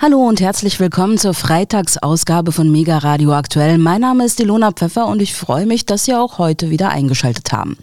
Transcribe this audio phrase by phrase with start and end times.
[0.00, 3.78] Hallo und herzlich willkommen zur Freitagsausgabe von Mega Radio Aktuell.
[3.78, 7.50] Mein Name ist Ilona Pfeffer und ich freue mich, dass Sie auch heute wieder eingeschaltet
[7.50, 7.76] haben.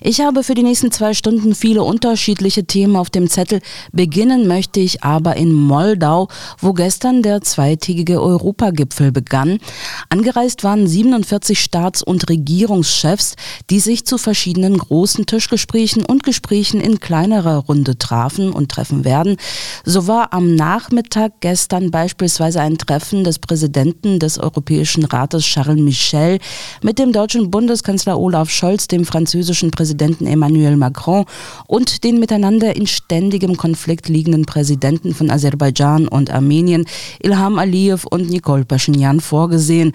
[0.00, 3.60] Ich habe für die nächsten zwei Stunden viele unterschiedliche Themen auf dem Zettel.
[3.92, 6.26] Beginnen möchte ich aber in Moldau,
[6.58, 9.60] wo gestern der zweitägige Europagipfel begann.
[10.08, 13.36] Angereist waren 47 Staats- und Regierungschefs,
[13.70, 19.36] die sich zu verschiedenen großen Tischgesprächen und Gesprächen in kleinerer Runde trafen und treffen werden.
[19.84, 21.51] So war am Nachmittag gestern
[21.90, 26.38] beispielsweise ein Treffen des Präsidenten des Europäischen Rates Charles Michel
[26.82, 31.24] mit dem deutschen Bundeskanzler Olaf Scholz, dem französischen Präsidenten Emmanuel Macron
[31.66, 36.86] und den miteinander in ständigem Konflikt liegenden Präsidenten von Aserbaidschan und Armenien,
[37.22, 39.92] Ilham Aliyev und Nicole Pashinyan vorgesehen.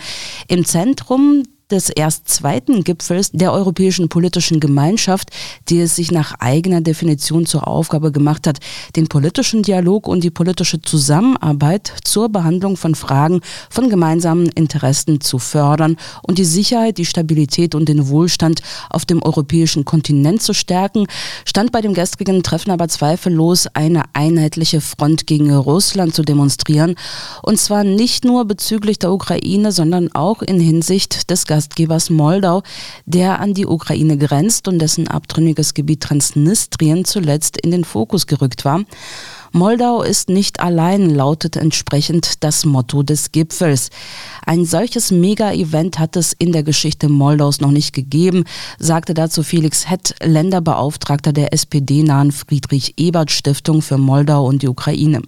[0.48, 5.32] Im Zentrum des erst zweiten Gipfels der Europäischen Politischen Gemeinschaft,
[5.68, 8.60] die es sich nach eigener Definition zur Aufgabe gemacht hat,
[8.96, 15.40] den politischen Dialog und die politische Zusammenarbeit zur Behandlung von Fragen von gemeinsamen Interessen zu
[15.40, 21.08] fördern und die Sicherheit, die Stabilität und den Wohlstand auf dem europäischen Kontinent zu stärken,
[21.44, 26.96] stand bei dem gestrigen Treffen aber zweifellos eine einheitliche Front gegen Russland zu demonstrieren,
[27.44, 32.62] und zwar nicht nur bezüglich der Ukraine, sondern auch in Hinsicht des Gastgebers Moldau,
[33.08, 38.64] der an die Ukraine grenzt und dessen abtrünniges Gebiet Transnistrien zuletzt in den Fokus gerückt
[38.64, 38.84] war.
[39.58, 43.90] Moldau ist nicht allein, lautet entsprechend das Motto des Gipfels.
[44.46, 48.44] Ein solches Mega-Event hat es in der Geschichte Moldaus noch nicht gegeben,
[48.78, 55.24] sagte dazu Felix Hett, Länderbeauftragter der SPD-nahen Friedrich-Ebert-Stiftung für Moldau und die Ukraine.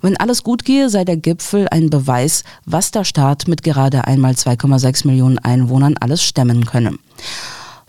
[0.00, 4.32] Wenn alles gut gehe, sei der Gipfel ein Beweis, was der Staat mit gerade einmal
[4.32, 6.98] 2,6 Millionen Einwohnern alles stemmen könne.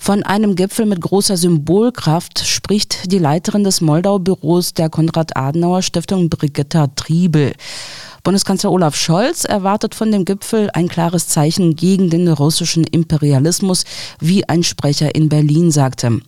[0.04, 7.54] Von einem Gipfel mit großer Symbolkraft spricht die Leiterin des Moldau-Büros der Konrad-Adenauer-Stiftung Brigitta Triebel.
[8.24, 13.84] Bundeskanzler Olaf Scholz erwartet von dem Gipfel ein klares Zeichen gegen den russischen Imperialismus,
[14.22, 16.22] wie ein Sprecher in Berlin sagte.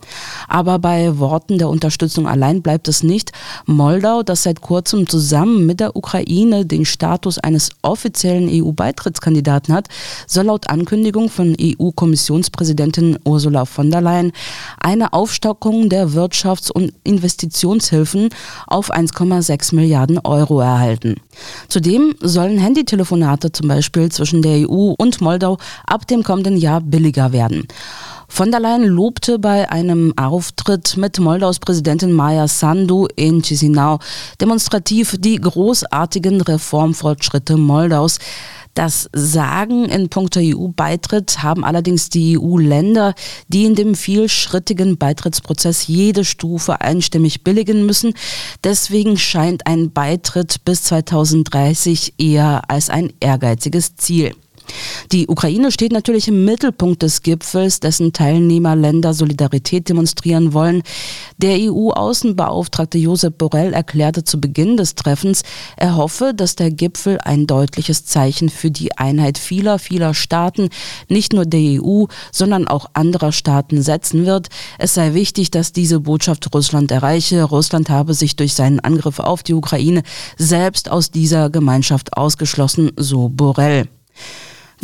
[0.50, 3.32] Aber bei Worten der Unterstützung allein bleibt es nicht.
[3.66, 9.88] Moldau, das seit kurzem zusammen mit der Ukraine den Status eines offiziellen EU-Beitrittskandidaten hat,
[10.28, 14.34] soll laut Ankündigung von EU-Kommissionspräsidentin Ursula von der Leyen
[14.82, 18.32] eine Aufstockung der Wirtschafts- und Investitionshilfen
[18.68, 21.22] auf 1,6 Milliarden Euro erhalten.
[21.68, 27.32] Zudem sollen Handytelefonate zum Beispiel zwischen der EU und Moldau ab dem kommenden Jahr billiger
[27.32, 27.68] werden.
[28.36, 34.00] Von der Leyen lobte bei einem Auftritt mit Moldaus Präsidentin Maya Sandu in Chisinau
[34.42, 38.20] demonstrativ die großartigen Reformfortschritte Moldaus.
[38.74, 43.14] Das Sagen in puncto EU-Beitritt haben allerdings die EU-Länder,
[43.48, 48.16] die in dem vielschrittigen Beitrittsprozess jede Stufe einstimmig billigen müssen.
[48.66, 54.34] Deswegen scheint ein Beitritt bis 2030 eher als ein ehrgeiziges Ziel.
[55.12, 60.84] Die Ukraine steht natürlich im Mittelpunkt des Gipfels, dessen Teilnehmerländer Solidarität demonstrieren wollen.
[61.38, 65.44] Der EU-Außenbeauftragte Josep Borrell erklärte zu Beginn des Treffens,
[65.78, 70.70] er hoffe, dass der Gipfel ein deutliches Zeichen für die Einheit vieler, vieler Staaten,
[71.08, 74.48] nicht nur der EU, sondern auch anderer Staaten setzen wird.
[74.80, 77.44] Es sei wichtig, dass diese Botschaft Russland erreiche.
[77.44, 80.04] Russland habe sich durch seinen Angriff auf die Ukraine
[80.38, 83.88] selbst aus dieser Gemeinschaft ausgeschlossen, so Borrell.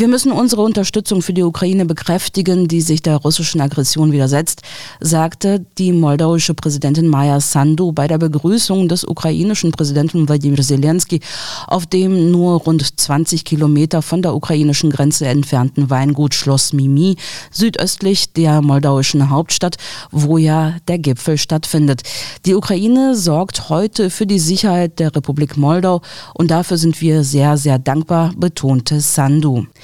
[0.01, 4.63] Wir müssen unsere Unterstützung für die Ukraine bekräftigen, die sich der russischen Aggression widersetzt,
[4.99, 11.19] sagte die moldauische Präsidentin Maya Sandu bei der Begrüßung des ukrainischen Präsidenten Wladimir Zelensky
[11.67, 17.15] auf dem nur rund 20 Kilometer von der ukrainischen Grenze entfernten Weingut Schloss Mimi
[17.51, 19.77] südöstlich der moldauischen Hauptstadt,
[20.09, 22.01] wo ja der Gipfel stattfindet.
[22.47, 26.01] Die Ukraine sorgt heute für die Sicherheit der Republik Moldau
[26.33, 29.67] und dafür sind wir sehr, sehr dankbar, betonte Sandu.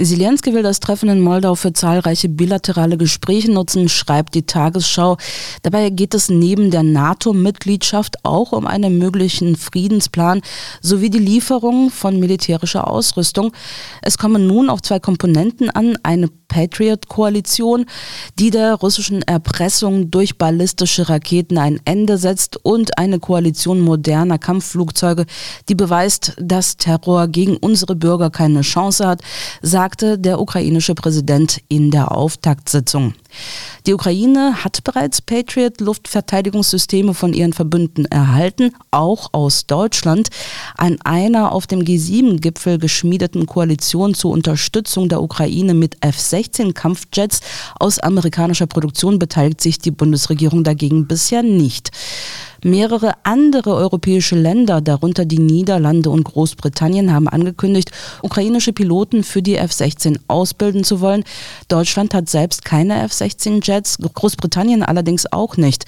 [0.00, 5.16] Zelensky will das Treffen in Moldau für zahlreiche bilaterale Gespräche nutzen, schreibt die Tagesschau.
[5.62, 10.40] Dabei geht es neben der NATO-Mitgliedschaft auch um einen möglichen Friedensplan
[10.80, 13.52] sowie die Lieferung von militärischer Ausrüstung.
[14.00, 17.86] Es kommen nun auf zwei Komponenten an, eine Patriot-Koalition,
[18.38, 25.26] die der russischen Erpressung durch ballistische Raketen ein Ende setzt und eine Koalition moderner Kampfflugzeuge,
[25.68, 29.22] die beweist, dass Terror gegen unsere Bürger keine Chance hat,
[29.88, 33.14] sagte der ukrainische Präsident in der Auftaktsitzung.
[33.86, 40.28] Die Ukraine hat bereits Patriot-Luftverteidigungssysteme von ihren Verbünden erhalten, auch aus Deutschland.
[40.76, 47.40] An einer auf dem G7-Gipfel geschmiedeten Koalition zur Unterstützung der Ukraine mit F-16-Kampfjets
[47.78, 51.90] aus amerikanischer Produktion beteiligt sich die Bundesregierung dagegen bisher nicht.
[52.64, 57.92] Mehrere andere europäische Länder, darunter die Niederlande und Großbritannien, haben angekündigt,
[58.22, 61.22] ukrainische Piloten für die F-16 ausbilden zu wollen.
[61.68, 65.84] Deutschland hat selbst keine F-16-Jets, Großbritannien allerdings auch nicht.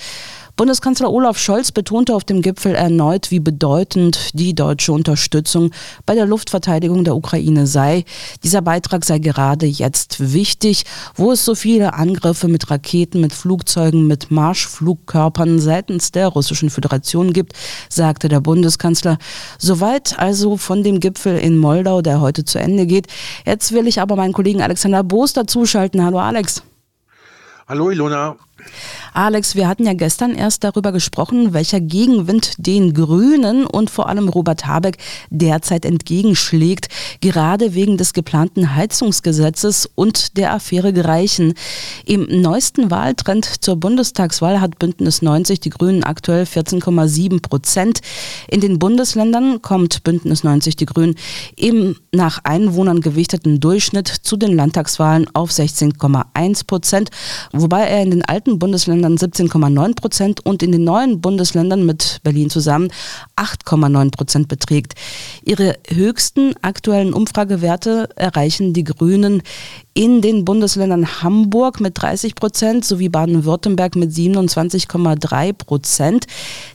[0.61, 5.71] Bundeskanzler Olaf Scholz betonte auf dem Gipfel erneut, wie bedeutend die deutsche Unterstützung
[6.05, 8.05] bei der Luftverteidigung der Ukraine sei.
[8.45, 10.85] Dieser Beitrag sei gerade jetzt wichtig,
[11.15, 17.33] wo es so viele Angriffe mit Raketen, mit Flugzeugen, mit Marschflugkörpern seitens der Russischen Föderation
[17.33, 17.55] gibt,
[17.89, 19.17] sagte der Bundeskanzler.
[19.59, 23.07] Soweit also von dem Gipfel in Moldau, der heute zu Ende geht.
[23.47, 26.05] Jetzt will ich aber meinen Kollegen Alexander Boos dazuschalten.
[26.05, 26.63] Hallo Alex.
[27.71, 28.35] Hallo Ilona.
[29.13, 34.29] Alex, wir hatten ja gestern erst darüber gesprochen, welcher Gegenwind den Grünen und vor allem
[34.29, 34.99] Robert Habeck
[35.31, 36.89] derzeit entgegenschlägt,
[37.21, 41.55] gerade wegen des geplanten Heizungsgesetzes und der Affäre Greichen.
[42.07, 48.01] Im neuesten Wahltrend zur Bundestagswahl hat Bündnis 90 die Grünen aktuell 14,7 Prozent.
[48.49, 51.17] In den Bundesländern kommt Bündnis 90 die Grünen
[51.57, 57.11] im nach Einwohnern gewichteten Durchschnitt zu den Landtagswahlen auf 16,1 Prozent,
[57.53, 62.21] wobei er in den alten Bundesländern Bundesländern 17,9 Prozent und in den neuen Bundesländern mit
[62.23, 62.91] Berlin zusammen
[63.37, 64.95] 8,9 Prozent beträgt.
[65.45, 69.43] Ihre höchsten aktuellen Umfragewerte erreichen die Grünen
[69.95, 76.27] in den Bundesländern Hamburg mit 30 Prozent sowie Baden-Württemberg mit 27,3 Prozent.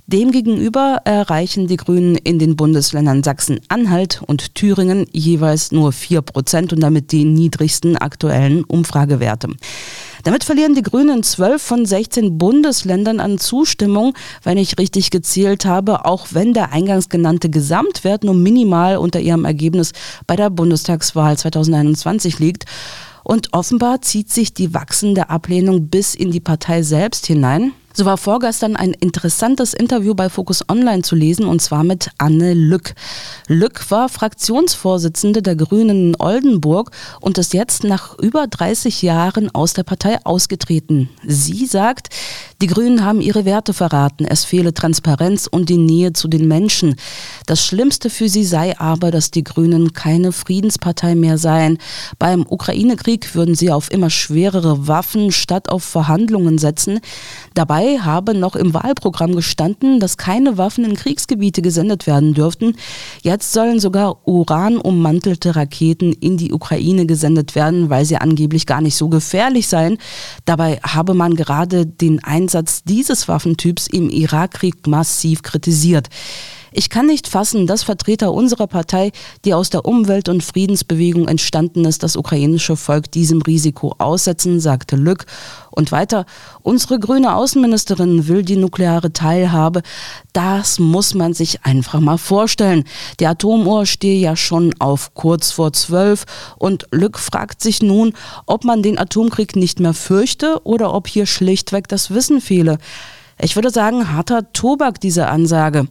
[0.07, 6.81] Demgegenüber erreichen die Grünen in den Bundesländern Sachsen-Anhalt und Thüringen jeweils nur 4 Prozent und
[6.81, 9.49] damit die niedrigsten aktuellen Umfragewerte.
[10.25, 16.05] Damit verlieren die Grünen zwölf von 16 Bundesländern an Zustimmung, wenn ich richtig gezählt habe,
[16.05, 19.91] auch wenn der eingangs genannte Gesamtwert nur minimal unter ihrem Ergebnis
[20.25, 22.65] bei der Bundestagswahl 2021 liegt.
[23.23, 27.73] Und offenbar zieht sich die wachsende Ablehnung bis in die Partei selbst hinein.
[27.97, 32.53] So war vorgestern ein interessantes Interview bei Focus Online zu lesen und zwar mit Anne
[32.53, 32.93] Lück.
[33.47, 39.71] Lück war Fraktionsvorsitzende der Grünen in Oldenburg und ist jetzt nach über 30 Jahren aus
[39.71, 41.07] der Partei ausgetreten.
[41.23, 42.09] Sie sagt,
[42.61, 44.23] die Grünen haben ihre Werte verraten.
[44.25, 46.95] Es fehle Transparenz und die Nähe zu den Menschen.
[47.47, 51.77] Das Schlimmste für sie sei aber, dass die Grünen keine Friedenspartei mehr seien.
[52.17, 57.01] Beim Ukraine-Krieg würden sie auf immer schwerere Waffen statt auf Verhandlungen setzen.
[57.55, 62.75] Dabei habe noch im Wahlprogramm gestanden, dass keine Waffen in Kriegsgebiete gesendet werden dürften.
[63.21, 68.95] Jetzt sollen sogar uranummantelte Raketen in die Ukraine gesendet werden, weil sie angeblich gar nicht
[68.95, 69.97] so gefährlich seien.
[70.45, 76.09] Dabei habe man gerade den Einsatz Einsatz dieses Waffentyps im Irakkrieg massiv kritisiert.
[76.77, 79.13] Ich kann nicht fassen, dass Vertreter unserer Partei,
[79.45, 84.97] die aus der Umwelt- und Friedensbewegung entstanden ist, das ukrainische Volk diesem Risiko aussetzen, sagte
[84.97, 85.25] Lück.
[85.71, 86.25] Und weiter,
[86.63, 89.83] unsere grüne Außenministerin will die nukleare Teilhabe.
[90.33, 92.83] Das muss man sich einfach mal vorstellen.
[93.21, 96.25] Die Atomuhr stehe ja schon auf kurz vor zwölf
[96.57, 98.11] und Lück fragt sich nun,
[98.47, 102.79] ob man den Atomkrieg nicht mehr fürchte oder ob hier schlichtweg das Wissen fehle.
[103.41, 105.87] Ich würde sagen, harter Tobak, diese Ansage.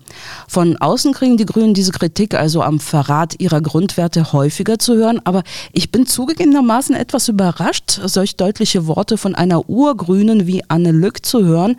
[0.48, 5.20] Von außen kriegen die Grünen diese Kritik also am Verrat ihrer Grundwerte häufiger zu hören,
[5.24, 5.42] aber
[5.72, 11.44] ich bin zugegebenermaßen etwas überrascht, solch deutliche Worte von einer Urgrünen wie Anne Lück zu
[11.44, 11.76] hören.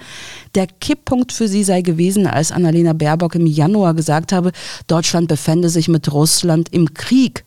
[0.53, 4.51] Der Kipppunkt für sie sei gewesen, als Annalena Baerbock im Januar gesagt habe,
[4.85, 7.44] Deutschland befände sich mit Russland im Krieg.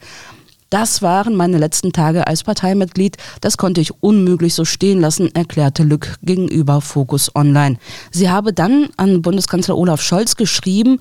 [0.70, 3.16] Das waren meine letzten Tage als Parteimitglied.
[3.40, 7.78] Das konnte ich unmöglich so stehen lassen, erklärte Lück gegenüber Focus Online.
[8.10, 11.00] Sie habe dann an Bundeskanzler Olaf Scholz geschrieben,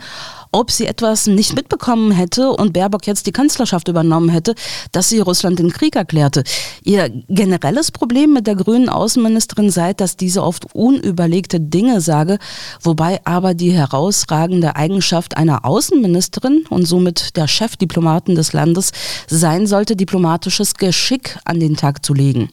[0.58, 4.56] ob sie etwas nicht mitbekommen hätte und Baerbock jetzt die Kanzlerschaft übernommen hätte,
[4.92, 6.44] dass sie Russland den Krieg erklärte.
[6.84, 12.40] Ihr generelles Problem mit der grünen Außenministerin sei, dass diese oft unüberlegte Dinge sage,
[12.82, 18.94] wobei aber die herausragende Eigenschaft einer Außenministerin und somit der Chefdiplomaten des Landes
[19.28, 22.50] sein sollte, diplomatisches Geschick an den Tag zu legen.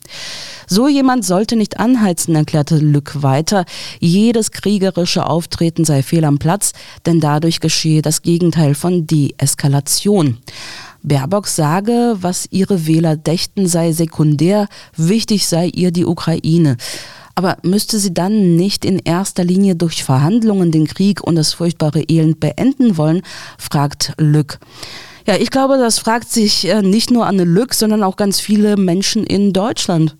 [0.67, 3.65] So jemand sollte nicht anheizen, erklärte Lück weiter.
[4.01, 6.73] Jedes kriegerische Auftreten sei fehl am Platz,
[7.07, 10.39] denn dadurch geschehe das Gegenteil von Deeskalation.
[11.03, 16.77] Baerbock sage, was ihre Wähler dächten, sei sekundär, wichtig sei ihr die Ukraine.
[17.35, 22.03] Aber müsste sie dann nicht in erster Linie durch Verhandlungen den Krieg und das furchtbare
[22.03, 23.23] Elend beenden wollen,
[23.59, 24.59] fragt Lück.
[25.27, 28.77] Ja, ich glaube, das fragt sich äh, nicht nur Anne Lück, sondern auch ganz viele
[28.77, 30.17] Menschen in Deutschland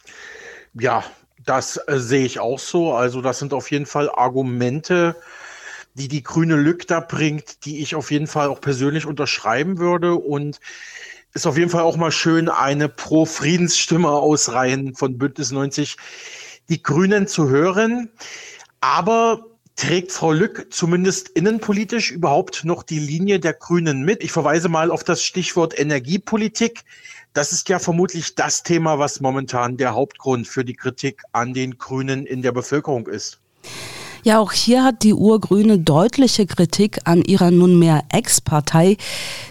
[0.75, 1.05] ja,
[1.47, 2.93] Das äh, sehe ich auch so.
[2.93, 5.15] Also das sind auf jeden Fall Argumente,
[5.95, 10.15] die die grüne Lück da bringt, die ich auf jeden Fall auch persönlich unterschreiben würde.
[10.17, 10.61] Und
[11.33, 15.97] ist auf jeden Fall auch mal schön, eine Pro-Friedensstimme aus Reihen von Bündnis 90
[16.69, 18.11] die Grünen zu hören.
[18.81, 19.47] Aber
[19.77, 24.23] trägt Frau Lück zumindest innenpolitisch überhaupt noch die Linie der Grünen mit?
[24.23, 26.83] Ich verweise mal auf das Stichwort Energiepolitik.
[27.33, 31.79] Das ist ja vermutlich das Thema, was momentan der Hauptgrund für die Kritik an den
[31.79, 33.41] Grünen in der Bevölkerung ist.
[34.25, 38.97] Ja, auch hier hat die Urgrüne deutliche Kritik an ihrer nunmehr Ex-Partei.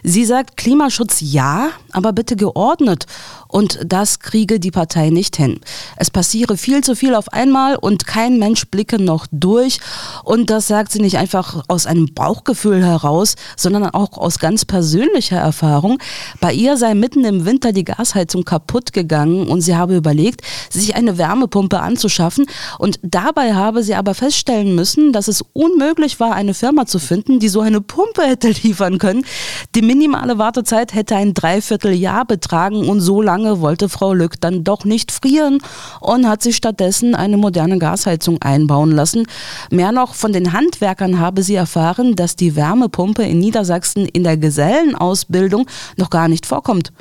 [0.01, 3.05] Sie sagt Klimaschutz ja, aber bitte geordnet.
[3.53, 5.59] Und das kriege die Partei nicht hin.
[5.95, 9.77] Es passiere viel zu viel auf einmal und kein Mensch blicke noch durch.
[10.23, 15.37] Und das sagt sie nicht einfach aus einem Bauchgefühl heraus, sondern auch aus ganz persönlicher
[15.37, 15.99] Erfahrung.
[16.39, 20.41] Bei ihr sei mitten im Winter die Gasheizung kaputt gegangen und sie habe überlegt,
[20.71, 22.47] sich eine Wärmepumpe anzuschaffen.
[22.79, 27.39] Und dabei habe sie aber feststellen müssen, dass es unmöglich war, eine Firma zu finden,
[27.39, 29.27] die so eine Pumpe hätte liefern können.
[29.75, 34.63] Die minimale Wartezeit hätte ein Dreivierteljahr betragen und so lange lange wollte Frau Lück dann
[34.63, 35.59] doch nicht frieren
[35.99, 39.25] und hat sich stattdessen eine moderne Gasheizung einbauen lassen.
[39.69, 44.37] Mehr noch, von den Handwerkern habe sie erfahren, dass die Wärmepumpe in Niedersachsen in der
[44.37, 46.93] Gesellenausbildung noch gar nicht vorkommt.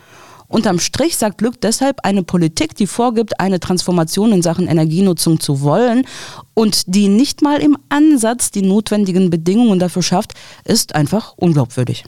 [0.49, 5.63] Unterm Strich sagt Lück deshalb, eine Politik, die vorgibt, eine Transformation in Sachen Energienutzung zu
[5.63, 6.05] wollen
[6.53, 10.33] und die nicht mal im Ansatz die notwendigen Bedingungen dafür schafft,
[10.65, 12.05] ist einfach unglaubwürdig.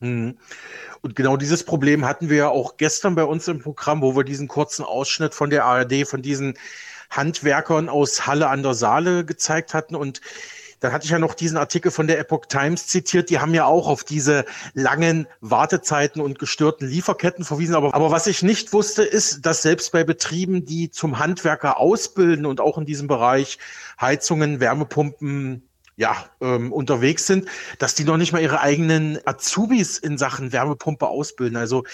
[0.00, 0.34] Mhm.
[1.06, 4.24] Und genau dieses Problem hatten wir ja auch gestern bei uns im Programm, wo wir
[4.24, 6.54] diesen kurzen Ausschnitt von der ARD, von diesen
[7.10, 9.94] Handwerkern aus Halle an der Saale gezeigt hatten.
[9.94, 10.20] Und
[10.80, 13.30] dann hatte ich ja noch diesen Artikel von der Epoch Times zitiert.
[13.30, 17.76] Die haben ja auch auf diese langen Wartezeiten und gestörten Lieferketten verwiesen.
[17.76, 22.46] Aber, aber was ich nicht wusste, ist, dass selbst bei Betrieben, die zum Handwerker ausbilden
[22.46, 23.58] und auch in diesem Bereich
[24.00, 27.48] Heizungen, Wärmepumpen, ja, ähm, unterwegs sind,
[27.78, 31.56] dass die noch nicht mal ihre eigenen Azubis in Sachen Wärmepumpe ausbilden.
[31.56, 31.84] Also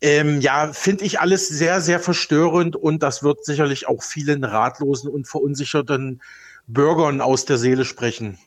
[0.00, 5.10] ähm, ja, finde ich alles sehr, sehr verstörend und das wird sicherlich auch vielen ratlosen
[5.10, 6.20] und verunsicherten
[6.66, 8.38] Bürgern aus der Seele sprechen.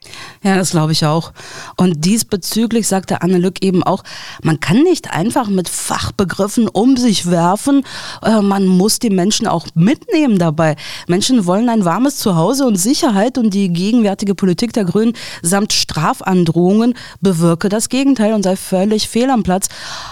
[0.43, 1.33] Ja, das glaube ich auch.
[1.77, 4.03] Und diesbezüglich sagte Anne Lück eben auch,
[4.43, 7.83] man kann nicht einfach mit Fachbegriffen um sich werfen,
[8.21, 10.75] äh, man muss die Menschen auch mitnehmen dabei.
[11.07, 16.93] Menschen wollen ein warmes Zuhause und Sicherheit und die gegenwärtige Politik der Grünen samt Strafandrohungen
[17.21, 19.69] bewirke das Gegenteil und sei völlig fehl am Platz.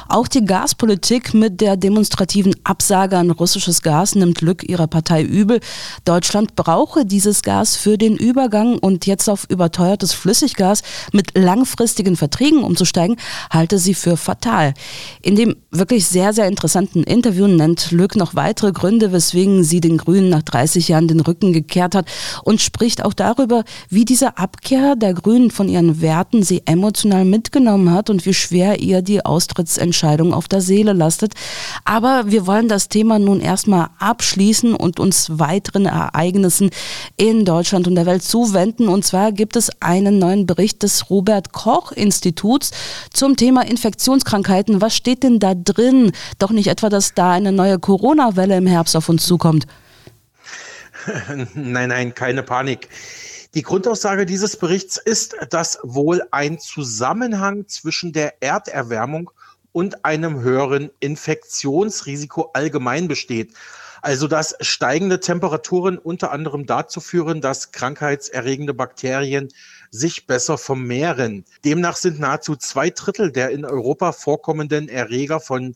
[0.09, 5.59] Auch die Gaspolitik mit der demonstrativen Absage an russisches Gas nimmt Lück ihrer Partei übel.
[6.03, 10.81] Deutschland brauche dieses Gas für den Übergang und jetzt auf überteuertes Flüssiggas
[11.11, 13.17] mit langfristigen Verträgen umzusteigen,
[13.51, 14.73] halte sie für fatal.
[15.21, 19.97] In dem wirklich sehr, sehr interessanten Interview nennt Lück noch weitere Gründe, weswegen sie den
[19.97, 22.07] Grünen nach 30 Jahren den Rücken gekehrt hat
[22.43, 27.91] und spricht auch darüber, wie diese Abkehr der Grünen von ihren Werten sie emotional mitgenommen
[27.91, 31.33] hat und wie schwer ihr die Austrittsentscheidung auf der Seele lastet.
[31.83, 36.69] Aber wir wollen das Thema nun erstmal abschließen und uns weiteren Ereignissen
[37.17, 38.87] in Deutschland und der Welt zuwenden.
[38.87, 39.69] Und zwar gibt es
[40.05, 42.71] einen neuen Bericht des Robert Koch Instituts
[43.11, 44.81] zum Thema Infektionskrankheiten.
[44.81, 46.11] Was steht denn da drin?
[46.39, 49.65] Doch nicht etwa, dass da eine neue Corona-Welle im Herbst auf uns zukommt.
[51.53, 52.89] Nein, nein, keine Panik.
[53.53, 59.31] Die Grundaussage dieses Berichts ist, dass wohl ein Zusammenhang zwischen der Erderwärmung
[59.71, 63.53] und einem höheren Infektionsrisiko allgemein besteht.
[64.01, 69.49] Also dass steigende Temperaturen unter anderem dazu führen, dass krankheitserregende Bakterien
[69.95, 71.45] sich besser vermehren.
[71.63, 75.75] Demnach sind nahezu zwei Drittel der in Europa vorkommenden Erreger von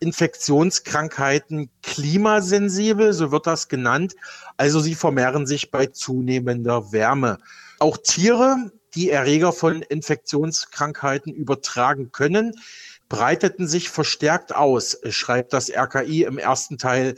[0.00, 4.14] Infektionskrankheiten klimasensibel, so wird das genannt.
[4.56, 7.38] Also sie vermehren sich bei zunehmender Wärme.
[7.78, 12.54] Auch Tiere, die Erreger von Infektionskrankheiten übertragen können,
[13.08, 17.14] breiteten sich verstärkt aus, schreibt das RKI im ersten Teil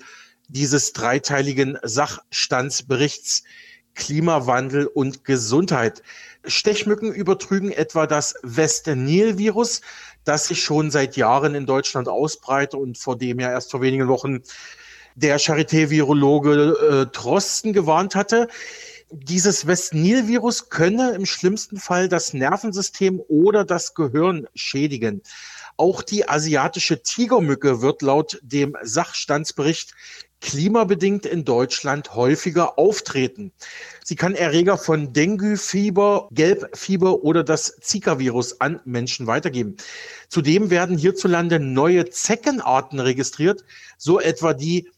[0.48, 3.42] dieses dreiteiligen Sachstandsberichts
[3.96, 6.02] Klimawandel und Gesundheit.
[6.44, 9.80] Stechmücken übertrügen etwa das West-Nil-Virus,
[10.24, 14.06] das sich schon seit Jahren in Deutschland ausbreitet und vor dem ja erst vor wenigen
[14.06, 14.42] Wochen
[15.16, 18.48] der Charité-Virologe äh, Drosten gewarnt hatte.
[19.10, 25.22] Dieses West-Nil-Virus könne im schlimmsten Fall das Nervensystem oder das Gehirn schädigen.
[25.76, 29.94] Auch die asiatische Tigermücke wird laut dem Sachstandsbericht
[30.46, 33.50] klimabedingt in Deutschland häufiger auftreten.
[34.04, 39.76] Sie kann Erreger von Dengue-Fieber, Gelbfieber oder das Zika-Virus an Menschen weitergeben.
[40.28, 43.64] Zudem werden hierzulande neue Zeckenarten registriert,
[43.98, 44.88] so etwa die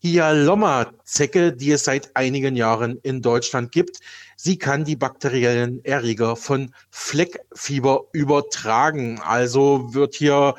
[0.00, 4.00] Hyalomma-Zecke, die es seit einigen Jahren in Deutschland gibt.
[4.36, 9.20] Sie kann die bakteriellen Erreger von Fleckfieber übertragen.
[9.20, 10.54] Also wird hier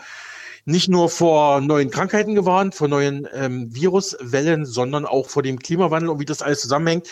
[0.67, 6.09] nicht nur vor neuen Krankheiten gewarnt, vor neuen ähm, Viruswellen, sondern auch vor dem Klimawandel
[6.09, 7.07] und wie das alles zusammenhängt.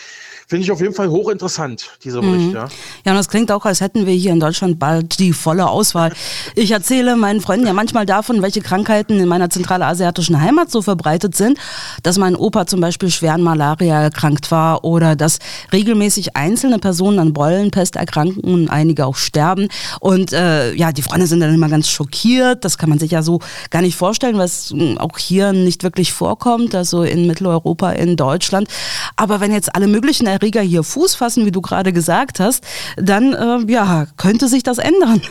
[0.46, 2.48] Finde ich auf jeden Fall hochinteressant, dieser Bericht.
[2.48, 2.54] Mhm.
[2.54, 2.68] Ja.
[3.04, 6.12] ja, und das klingt auch, als hätten wir hier in Deutschland bald die volle Auswahl.
[6.54, 11.34] Ich erzähle meinen Freunden ja manchmal davon, welche Krankheiten in meiner zentralasiatischen Heimat so verbreitet
[11.34, 11.58] sind,
[12.04, 15.38] dass mein Opa zum Beispiel schwer an Malaria erkrankt war oder dass
[15.72, 19.68] regelmäßig einzelne Personen an Bollenpest erkranken und einige auch sterben.
[19.98, 22.64] Und äh, ja, die Freunde sind dann immer ganz schockiert.
[22.64, 23.40] Das kann man sich ja so
[23.70, 28.68] gar nicht vorstellen, was hm, auch hier nicht wirklich vorkommt, also in Mitteleuropa, in Deutschland.
[29.16, 32.64] Aber wenn jetzt alle möglichen Erreger hier Fuß fassen, wie du gerade gesagt hast,
[32.96, 35.22] dann äh, ja, könnte sich das ändern.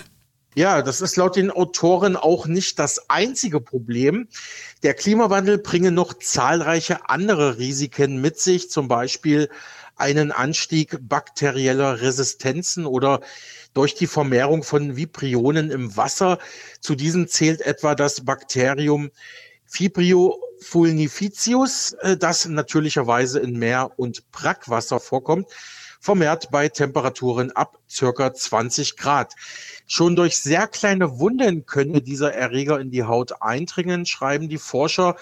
[0.58, 4.30] Ja, das ist laut den Autoren auch nicht das einzige Problem.
[4.84, 9.50] Der Klimawandel bringe noch zahlreiche andere Risiken mit sich, zum Beispiel
[9.98, 13.20] einen Anstieg bakterieller Resistenzen oder
[13.75, 16.39] durch die Vermehrung von Vibrionen im Wasser.
[16.79, 19.12] Zu diesen zählt etwa das Bakterium
[19.65, 25.50] Fibrio fulnificius, äh, das natürlicherweise in Meer- und Brackwasser vorkommt,
[26.00, 29.34] vermehrt bei Temperaturen ab circa 20 Grad.
[29.88, 35.15] Schon durch sehr kleine Wunden könne dieser Erreger in die Haut eindringen, schreiben die Forscher.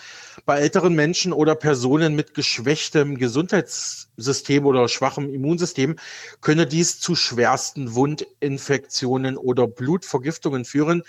[0.45, 5.97] Bei älteren Menschen oder Personen mit geschwächtem Gesundheitssystem oder schwachem Immunsystem
[6.39, 11.03] könne dies zu schwersten Wundinfektionen oder Blutvergiftungen führen.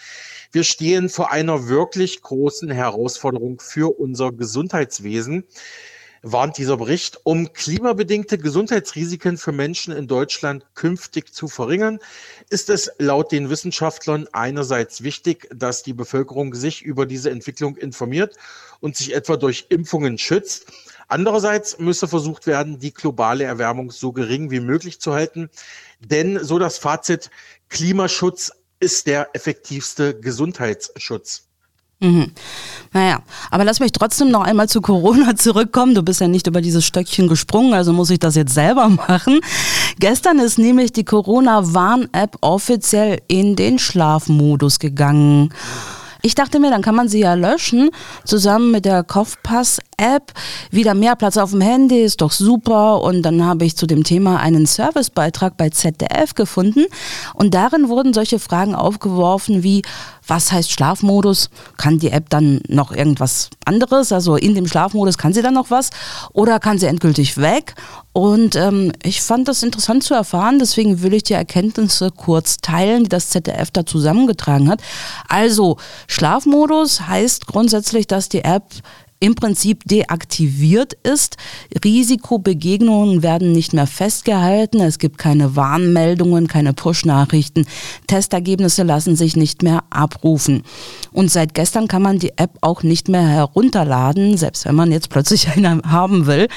[0.51, 5.45] Wir stehen vor einer wirklich großen Herausforderung für unser Gesundheitswesen
[6.25, 12.01] warnt dieser Bericht, um klimabedingte Gesundheitsrisiken für Menschen in Deutschland künftig zu verringern,
[12.49, 18.37] ist es laut den Wissenschaftlern einerseits wichtig, dass die Bevölkerung sich über diese Entwicklung informiert
[18.81, 20.73] und sich etwa durch Impfungen schützt.
[21.09, 25.51] Andererseits müsse versucht werden, die globale Erwärmung so gering wie möglich zu halten.
[26.01, 27.31] Denn so das Fazit,
[27.69, 28.51] Klimaschutz
[28.81, 31.49] ist der effektivste Gesundheitsschutz.
[32.05, 32.33] Mhm.
[32.93, 33.21] Naja,
[33.51, 35.95] aber lass mich trotzdem noch einmal zu Corona zurückkommen.
[35.95, 39.41] Du bist ja nicht über dieses Stöckchen gesprungen, also muss ich das jetzt selber machen.
[39.99, 45.53] Gestern ist nämlich die Corona-Warn-App offiziell in den Schlafmodus gegangen.
[46.23, 47.91] Ich dachte mir, dann kann man sie ja löschen,
[48.25, 49.94] zusammen mit der Kopfpass-App.
[50.71, 53.03] Wieder mehr Platz auf dem Handy, ist doch super.
[53.03, 56.87] Und dann habe ich zu dem Thema einen Servicebeitrag bei ZDF gefunden.
[57.35, 59.83] Und darin wurden solche Fragen aufgeworfen wie,
[60.27, 61.51] was heißt Schlafmodus?
[61.77, 64.13] Kann die App dann noch irgendwas anderes?
[64.13, 65.91] Also in dem Schlafmodus kann sie dann noch was?
[66.33, 67.75] Oder kann sie endgültig weg?
[68.13, 73.05] Und ähm, ich fand das interessant zu erfahren, deswegen will ich die Erkenntnisse kurz teilen,
[73.05, 74.81] die das ZDF da zusammengetragen hat.
[75.29, 78.65] Also Schlafmodus heißt grundsätzlich, dass die App
[79.21, 81.37] im Prinzip deaktiviert ist.
[81.83, 84.81] Risikobegegnungen werden nicht mehr festgehalten.
[84.81, 87.67] Es gibt keine Warnmeldungen, keine Push-Nachrichten.
[88.07, 90.63] Testergebnisse lassen sich nicht mehr abrufen.
[91.13, 95.11] Und seit gestern kann man die App auch nicht mehr herunterladen, selbst wenn man jetzt
[95.11, 96.49] plötzlich eine haben will.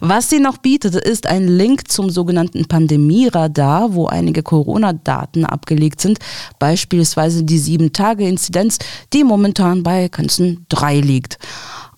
[0.00, 6.18] Was sie noch bietet, ist ein Link zum sogenannten Pandemieradar, wo einige Corona-Daten abgelegt sind,
[6.58, 8.78] beispielsweise die 7-Tage-Inzidenz,
[9.12, 11.38] die momentan bei Grenzen 3 liegt.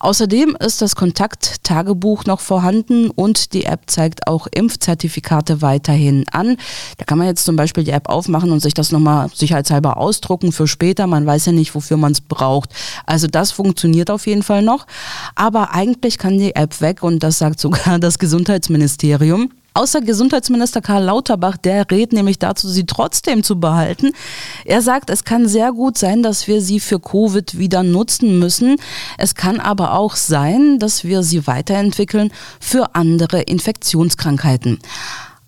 [0.02, 6.56] Außerdem ist das Kontakttagebuch noch vorhanden und die App zeigt auch Impfzertifikate weiterhin an.
[6.98, 10.50] Da kann man jetzt zum Beispiel die App aufmachen und sich das nochmal sicherheitshalber ausdrucken
[10.50, 11.06] für später.
[11.06, 12.70] Man weiß ja nicht, wofür man es braucht.
[13.06, 14.88] Also das funktioniert auf jeden Fall noch.
[15.36, 19.52] Aber eigentlich kann die App weg und das sagt sogar das Gesundheitsministerium.
[19.74, 24.12] Außer Gesundheitsminister Karl Lauterbach, der rät nämlich dazu, sie trotzdem zu behalten.
[24.64, 28.76] Er sagt, es kann sehr gut sein, dass wir sie für Covid wieder nutzen müssen.
[29.16, 34.78] Es kann aber auch sein, dass wir sie weiterentwickeln für andere Infektionskrankheiten.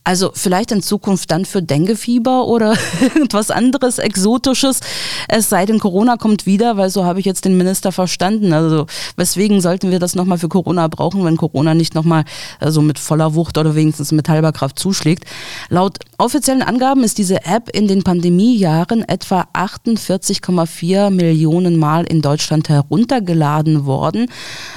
[0.07, 4.81] Also vielleicht in Zukunft dann für Denguefieber oder irgendwas anderes Exotisches.
[5.29, 8.53] Es sei denn, Corona kommt wieder, weil so habe ich jetzt den Minister verstanden.
[8.53, 8.85] Also
[9.17, 12.27] weswegen sollten wir das nochmal für Corona brauchen, wenn Corona nicht nochmal
[12.61, 15.25] also mit voller Wucht oder wenigstens mit halber Kraft zuschlägt.
[15.71, 22.69] Laut offiziellen Angaben ist diese App in den Pandemiejahren etwa 48,4 Millionen Mal in Deutschland
[22.69, 24.27] heruntergeladen worden.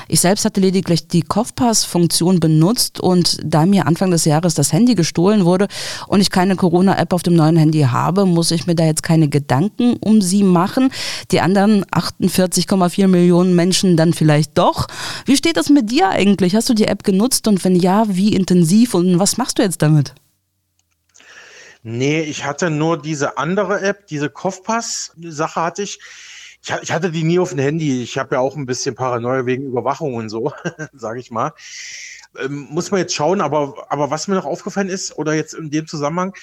[0.07, 4.95] Ich selbst hatte lediglich die Kopfpass-Funktion benutzt und da mir Anfang des Jahres das Handy
[4.95, 5.67] gestohlen gestohlen wurde
[6.07, 9.27] und ich keine Corona-App auf dem neuen Handy habe, muss ich mir da jetzt keine
[9.27, 10.91] Gedanken um sie machen.
[11.31, 14.87] Die anderen 48,4 Millionen Menschen dann vielleicht doch.
[15.25, 16.55] Wie steht das mit dir eigentlich?
[16.55, 19.81] Hast du die App genutzt und wenn ja, wie intensiv und was machst du jetzt
[19.81, 20.13] damit?
[21.81, 25.99] Nee, ich hatte nur diese andere App, diese Kopfpass-Sache hatte ich.
[26.81, 28.03] ich, hatte die nie auf dem Handy.
[28.03, 30.51] Ich habe ja auch ein bisschen Paranoia wegen Überwachung und so,
[30.93, 31.53] sage ich mal.
[32.39, 35.69] Ähm, muss man jetzt schauen, aber, aber was mir noch aufgefallen ist, oder jetzt in
[35.69, 36.33] dem Zusammenhang,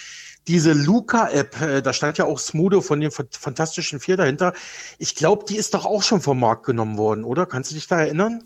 [0.47, 4.53] diese Luca-App, äh, da stand ja auch Smudo von dem Fantastischen Vier dahinter.
[4.99, 7.47] Ich glaube, die ist doch auch schon vom Markt genommen worden, oder?
[7.47, 8.45] Kannst du dich da erinnern?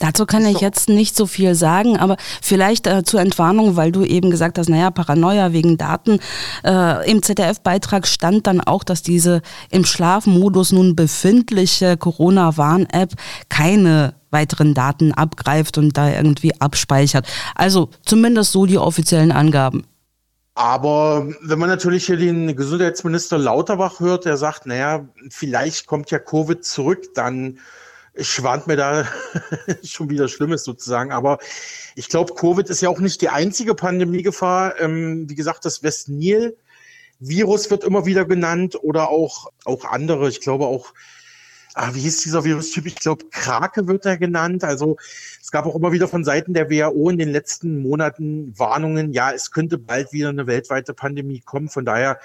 [0.00, 3.92] Dazu kann ist ich jetzt nicht so viel sagen, aber vielleicht äh, zur Entwarnung, weil
[3.92, 6.18] du eben gesagt hast, naja, Paranoia wegen Daten.
[6.64, 13.12] Äh, Im ZDF-Beitrag stand dann auch, dass diese im Schlafmodus nun befindliche Corona-Warn-App
[13.48, 17.26] keine weiteren Daten abgreift und da irgendwie abspeichert.
[17.54, 19.84] Also zumindest so die offiziellen Angaben.
[20.54, 26.18] Aber wenn man natürlich hier den Gesundheitsminister Lauterbach hört, der sagt, naja, vielleicht kommt ja
[26.18, 27.60] Covid zurück, dann
[28.20, 29.06] schwant mir da
[29.84, 31.12] schon wieder Schlimmes sozusagen.
[31.12, 31.38] Aber
[31.94, 34.80] ich glaube, Covid ist ja auch nicht die einzige Pandemiegefahr.
[34.80, 40.28] Ähm, wie gesagt, das West-Nil-Virus wird immer wieder genannt oder auch, auch andere.
[40.28, 40.92] Ich glaube auch
[41.78, 42.86] ah, wie hieß dieser Virustyp?
[42.86, 44.64] Ich glaube, Krake wird er genannt.
[44.64, 44.96] Also
[45.40, 49.30] es gab auch immer wieder von Seiten der WHO in den letzten Monaten Warnungen, ja,
[49.30, 51.68] es könnte bald wieder eine weltweite Pandemie kommen.
[51.68, 52.18] Von daher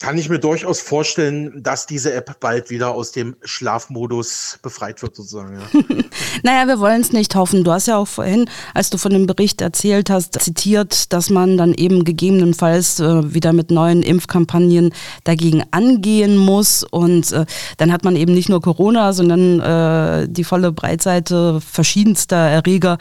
[0.00, 5.14] kann ich mir durchaus vorstellen, dass diese App bald wieder aus dem Schlafmodus befreit wird,
[5.14, 5.60] sozusagen.
[5.60, 5.96] Ja.
[6.42, 7.64] naja, wir wollen es nicht hoffen.
[7.64, 11.58] Du hast ja auch vorhin, als du von dem Bericht erzählt hast, zitiert, dass man
[11.58, 16.82] dann eben gegebenenfalls äh, wieder mit neuen Impfkampagnen dagegen angehen muss.
[16.82, 17.44] Und äh,
[17.76, 22.96] dann hat man eben nicht nur Corona, sondern äh, die volle Breitseite verschiedenster Erreger.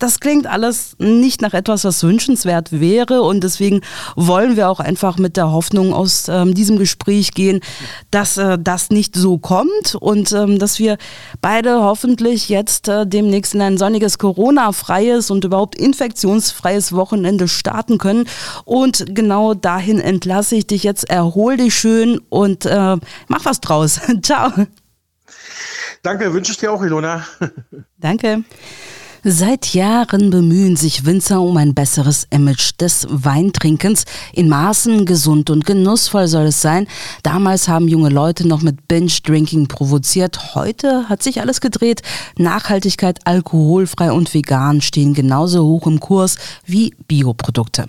[0.00, 3.22] Das klingt alles nicht nach etwas, was wünschenswert wäre.
[3.22, 3.80] Und deswegen
[4.16, 7.60] wollen wir auch einfach mit der Hoffnung aus äh, ähm, diesem Gespräch gehen,
[8.10, 10.98] dass äh, das nicht so kommt und ähm, dass wir
[11.40, 18.28] beide hoffentlich jetzt äh, demnächst in ein sonniges Corona-freies und überhaupt infektionsfreies Wochenende starten können.
[18.64, 21.08] Und genau dahin entlasse ich dich jetzt.
[21.08, 22.96] Erhol dich schön und äh,
[23.28, 24.00] mach was draus.
[24.22, 24.52] Ciao.
[26.02, 27.24] Danke, wünsche ich dir auch, Ilona.
[27.98, 28.44] Danke.
[29.24, 34.04] Seit Jahren bemühen sich Winzer um ein besseres Image des Weintrinkens.
[34.32, 36.88] In Maßen gesund und genussvoll soll es sein.
[37.22, 40.56] Damals haben junge Leute noch mit Binge-Drinking provoziert.
[40.56, 42.02] Heute hat sich alles gedreht.
[42.36, 46.34] Nachhaltigkeit, alkoholfrei und vegan stehen genauso hoch im Kurs
[46.66, 47.86] wie Bioprodukte.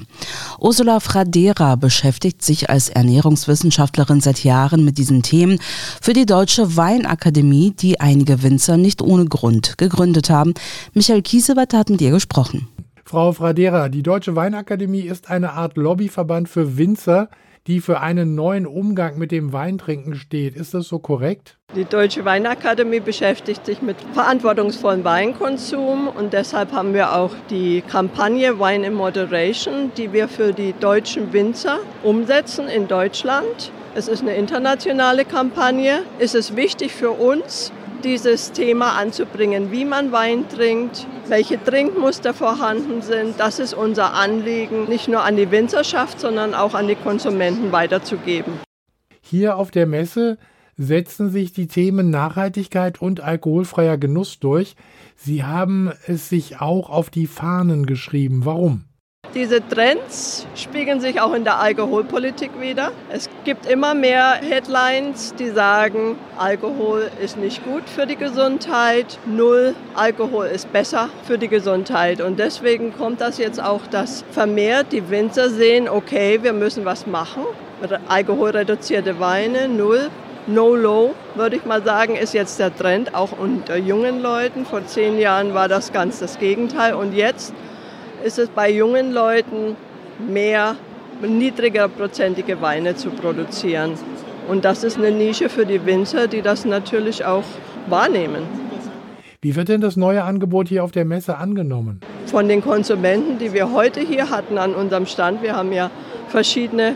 [0.60, 5.58] Ursula Fradera beschäftigt sich als Ernährungswissenschaftlerin seit Jahren mit diesen Themen
[6.00, 10.54] für die Deutsche Weinakademie, die einige Winzer nicht ohne Grund gegründet haben.
[10.94, 12.68] Michael Kiesewetter hat mit ihr gesprochen.
[13.06, 17.30] Frau Fradera, die Deutsche Weinakademie ist eine Art Lobbyverband für Winzer,
[17.68, 20.56] die für einen neuen Umgang mit dem Weintrinken steht.
[20.56, 21.58] Ist das so korrekt?
[21.76, 28.60] Die Deutsche Weinakademie beschäftigt sich mit verantwortungsvollem Weinkonsum und deshalb haben wir auch die Kampagne
[28.60, 33.72] Wine in Moderation, die wir für die deutschen Winzer umsetzen in Deutschland.
[33.96, 36.04] Es ist eine internationale Kampagne.
[36.20, 37.72] Es ist wichtig für uns,
[38.04, 43.40] dieses Thema anzubringen, wie man Wein trinkt, welche Trinkmuster vorhanden sind.
[43.40, 48.60] Das ist unser Anliegen, nicht nur an die Winzerschaft, sondern auch an die Konsumenten weiterzugeben.
[49.22, 50.38] Hier auf der Messe
[50.78, 54.76] setzen sich die Themen Nachhaltigkeit und alkoholfreier Genuss durch.
[55.16, 58.46] Sie haben es sich auch auf die Fahnen geschrieben.
[58.46, 58.86] Warum?
[59.36, 62.92] Diese Trends spiegeln sich auch in der Alkoholpolitik wieder.
[63.10, 69.74] Es gibt immer mehr Headlines, die sagen, Alkohol ist nicht gut für die Gesundheit, null
[69.96, 72.22] Alkohol ist besser für die Gesundheit.
[72.22, 77.08] Und deswegen kommt das jetzt auch, dass vermehrt die Winzer sehen, okay, wir müssen was
[77.08, 77.42] machen.
[78.08, 80.12] Alkoholreduzierte Weine, null
[80.46, 84.66] No Low, würde ich mal sagen, ist jetzt der Trend, auch unter jungen Leuten.
[84.66, 86.96] Vor zehn Jahren war das ganz das Gegenteil.
[86.96, 87.54] Und jetzt
[88.26, 89.78] ist es bei jungen Leuten
[90.20, 90.76] mehr
[91.22, 93.94] niedrigerprozentige Weine zu produzieren.
[94.50, 97.46] Und das ist eine Nische für die Winzer, die das natürlich auch
[97.88, 98.44] wahrnehmen.
[99.42, 102.02] Wie wird denn das neue Angebot hier auf der Messe angenommen?
[102.26, 105.90] Von den Konsumenten, die wir heute hier hatten an unserem Stand, wir haben ja
[106.28, 106.96] verschiedene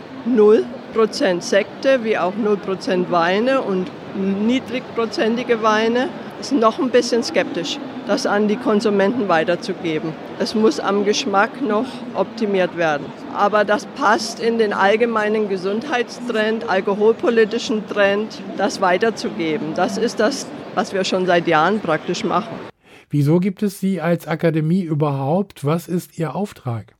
[0.98, 6.08] 0% Sekte wie auch 0% Weine und niedrigprozentige Weine,
[6.40, 10.14] ist noch ein bisschen skeptisch das an die Konsumenten weiterzugeben.
[10.38, 13.04] Es muss am Geschmack noch optimiert werden.
[13.36, 19.74] Aber das passt in den allgemeinen Gesundheitstrend, alkoholpolitischen Trend, das weiterzugeben.
[19.74, 22.54] Das ist das, was wir schon seit Jahren praktisch machen.
[23.10, 25.66] Wieso gibt es Sie als Akademie überhaupt?
[25.66, 26.94] Was ist Ihr Auftrag?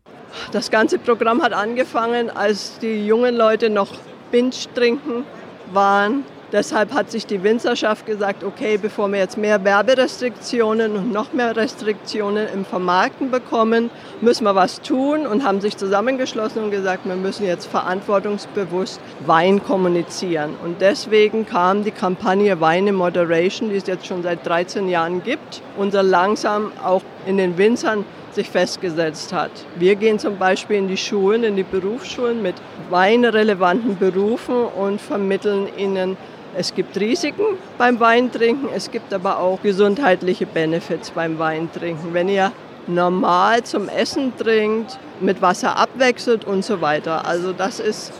[0.52, 3.88] Das ganze Programm hat angefangen, als die jungen Leute noch
[4.30, 5.24] Binge trinken
[5.72, 11.34] waren Deshalb hat sich die Winzerschaft gesagt, okay, bevor wir jetzt mehr Werberestriktionen und noch
[11.34, 13.90] mehr Restriktionen im Vermarkten bekommen,
[14.22, 19.62] müssen wir was tun und haben sich zusammengeschlossen und gesagt, wir müssen jetzt verantwortungsbewusst Wein
[19.62, 20.54] kommunizieren.
[20.64, 25.60] Und deswegen kam die Kampagne Weine Moderation, die es jetzt schon seit 13 Jahren gibt,
[25.76, 28.06] unser langsam auch in den Winzern
[28.38, 29.50] sich festgesetzt hat.
[29.76, 32.54] Wir gehen zum Beispiel in die Schulen, in die Berufsschulen mit
[32.88, 36.16] weinrelevanten Berufen und vermitteln ihnen
[36.56, 42.14] es gibt Risiken beim Weintrinken, es gibt aber auch gesundheitliche Benefits beim Weintrinken.
[42.14, 42.52] Wenn ihr
[42.86, 47.26] normal zum Essen trinkt, mit Wasser abwechselt und so weiter.
[47.26, 48.12] Also das ist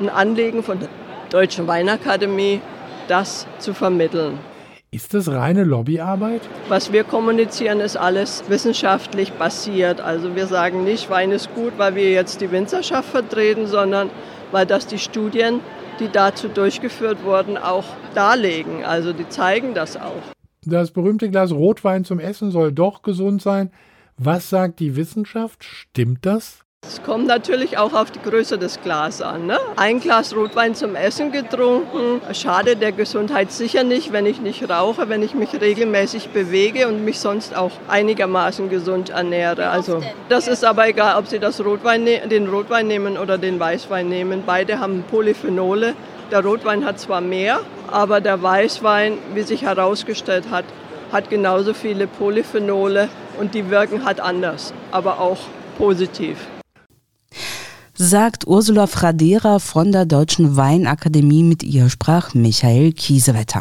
[0.00, 0.88] ein Anliegen von der
[1.30, 2.60] Deutschen Weinakademie,
[3.06, 4.38] das zu vermitteln.
[4.90, 6.40] Ist das reine Lobbyarbeit?
[6.68, 10.00] Was wir kommunizieren, ist alles wissenschaftlich basiert.
[10.00, 14.08] Also wir sagen nicht, Wein ist gut, weil wir jetzt die Winzerschaft vertreten, sondern
[14.50, 15.60] weil das die Studien
[15.98, 18.84] die dazu durchgeführt wurden, auch darlegen.
[18.84, 20.22] Also die zeigen das auch.
[20.64, 23.70] Das berühmte Glas Rotwein zum Essen soll doch gesund sein.
[24.16, 25.64] Was sagt die Wissenschaft?
[25.64, 26.60] Stimmt das?
[26.88, 29.44] Es kommt natürlich auch auf die Größe des Glases an.
[29.44, 29.58] Ne?
[29.76, 35.10] Ein Glas Rotwein zum Essen getrunken, schadet der Gesundheit sicher nicht, wenn ich nicht rauche,
[35.10, 39.68] wenn ich mich regelmäßig bewege und mich sonst auch einigermaßen gesund ernähre.
[39.68, 43.60] Also das ist aber egal, ob Sie das Rotwein, ne-, den Rotwein nehmen oder den
[43.60, 44.44] Weißwein nehmen.
[44.46, 45.94] Beide haben Polyphenole.
[46.30, 47.60] Der Rotwein hat zwar mehr,
[47.92, 50.64] aber der Weißwein, wie sich herausgestellt hat,
[51.12, 55.38] hat genauso viele Polyphenole und die wirken halt anders, aber auch
[55.76, 56.38] positiv
[57.98, 61.42] sagt Ursula Fradera von der Deutschen Weinakademie.
[61.42, 63.60] Mit ihr sprach Michael Kiesewetter.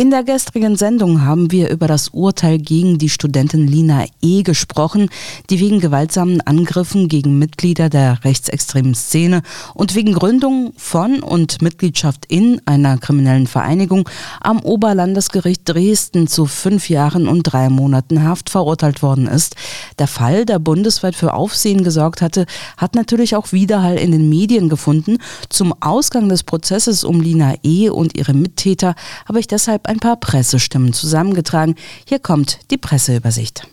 [0.00, 4.44] In der gestrigen Sendung haben wir über das Urteil gegen die Studentin Lina E.
[4.44, 5.10] gesprochen,
[5.50, 9.42] die wegen gewaltsamen Angriffen gegen Mitglieder der rechtsextremen Szene
[9.74, 14.08] und wegen Gründung von und Mitgliedschaft in einer kriminellen Vereinigung
[14.40, 19.56] am Oberlandesgericht Dresden zu fünf Jahren und drei Monaten Haft verurteilt worden ist.
[19.98, 24.68] Der Fall, der bundesweit für Aufsehen gesorgt hatte, hat natürlich auch Widerhall in den Medien
[24.68, 25.18] gefunden.
[25.48, 27.88] Zum Ausgang des Prozesses um Lina E.
[27.88, 28.94] und ihre Mittäter
[29.26, 31.74] habe ich deshalb ein paar Pressestimmen zusammengetragen.
[32.06, 33.66] Hier kommt die Presseübersicht.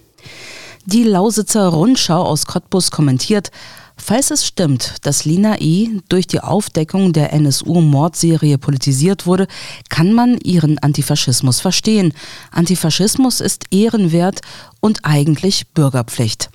[0.85, 3.51] Die Lausitzer Rundschau aus Cottbus kommentiert,
[3.97, 6.01] Falls es stimmt, dass Lina E.
[6.09, 9.47] durch die Aufdeckung der NSU-Mordserie politisiert wurde,
[9.89, 12.13] kann man ihren Antifaschismus verstehen.
[12.51, 14.41] Antifaschismus ist ehrenwert
[14.81, 16.49] und eigentlich Bürgerpflicht.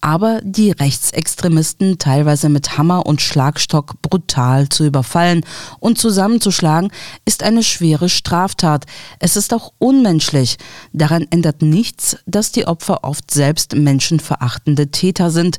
[0.00, 5.44] Aber die Rechtsextremisten teilweise mit Hammer und Schlagstock brutal zu überfallen
[5.80, 6.90] und zusammenzuschlagen,
[7.26, 8.86] ist eine schwere Straftat.
[9.18, 10.56] Es ist auch unmenschlich.
[10.92, 15.58] Daran ändert nichts, dass die Opfer oft selbst menschenverachtende Täter sind.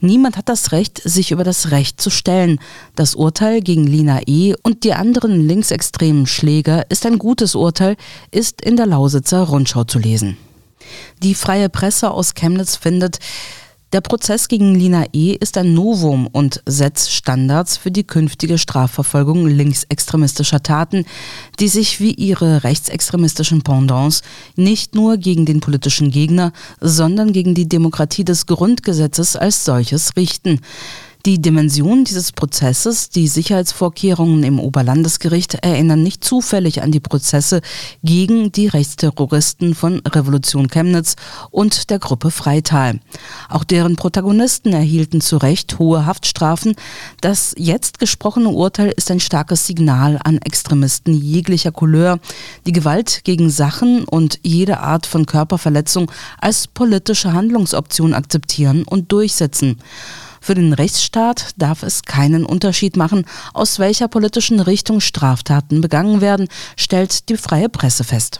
[0.00, 2.60] Niemand hat das Recht, sich über das Recht zu stellen.
[2.94, 4.54] Das Urteil gegen Lina E.
[4.62, 7.96] und die anderen linksextremen Schläger ist ein gutes Urteil,
[8.30, 10.36] ist in der Lausitzer Rundschau zu lesen.
[11.22, 13.18] Die freie Presse aus Chemnitz findet,
[13.92, 15.32] der Prozess gegen Lina E.
[15.32, 21.06] ist ein Novum und setzt Standards für die künftige Strafverfolgung linksextremistischer Taten,
[21.58, 24.22] die sich wie ihre rechtsextremistischen Pendants
[24.56, 30.60] nicht nur gegen den politischen Gegner, sondern gegen die Demokratie des Grundgesetzes als solches richten.
[31.28, 37.60] Die Dimension dieses Prozesses, die Sicherheitsvorkehrungen im Oberlandesgericht erinnern nicht zufällig an die Prozesse
[38.02, 41.16] gegen die Rechtsterroristen von Revolution Chemnitz
[41.50, 43.00] und der Gruppe Freital.
[43.50, 46.74] Auch deren Protagonisten erhielten zu Recht hohe Haftstrafen.
[47.20, 52.20] Das jetzt gesprochene Urteil ist ein starkes Signal an Extremisten jeglicher Couleur,
[52.66, 56.10] die Gewalt gegen Sachen und jede Art von Körperverletzung
[56.40, 59.76] als politische Handlungsoption akzeptieren und durchsetzen.
[60.48, 66.48] Für den Rechtsstaat darf es keinen Unterschied machen, aus welcher politischen Richtung Straftaten begangen werden,
[66.74, 68.38] stellt die freie Presse fest.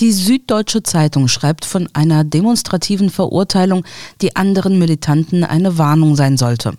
[0.00, 3.84] Die Süddeutsche Zeitung schreibt von einer demonstrativen Verurteilung,
[4.22, 6.72] die anderen Militanten eine Warnung sein sollte.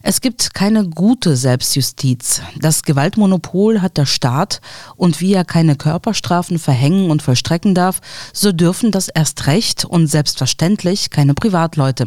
[0.00, 2.40] Es gibt keine gute Selbstjustiz.
[2.60, 4.60] Das Gewaltmonopol hat der Staat
[4.94, 8.00] und wie er keine Körperstrafen verhängen und vollstrecken darf,
[8.32, 12.04] so dürfen das erst recht und selbstverständlich keine Privatleute.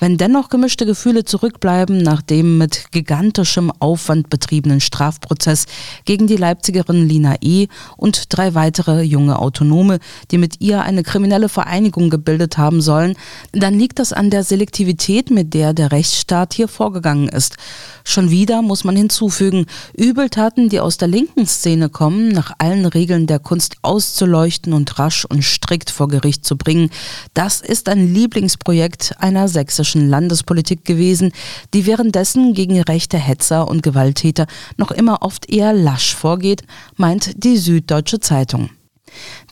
[0.00, 5.66] Wenn dennoch gemischte Gefühle zurückbleiben nach dem mit gigantischem Aufwand betriebenen Strafprozess
[6.04, 7.68] gegen die Leipzigerin Lina E.
[7.96, 10.00] und drei weitere junge Autonome,
[10.32, 13.14] die mit ihr eine kriminelle Vereinigung gebildet haben sollen,
[13.52, 17.56] dann liegt das an der Selektivität, mit der der Rechtsstaat hier vorgegangen gegangen ist.
[18.04, 23.26] Schon wieder muss man hinzufügen, Übeltaten, die aus der linken Szene kommen, nach allen Regeln
[23.26, 26.90] der Kunst auszuleuchten und rasch und strikt vor Gericht zu bringen,
[27.34, 31.32] das ist ein Lieblingsprojekt einer sächsischen Landespolitik gewesen,
[31.74, 36.62] die währenddessen gegen rechte Hetzer und Gewalttäter noch immer oft eher lasch vorgeht,
[36.96, 38.70] meint die Süddeutsche Zeitung.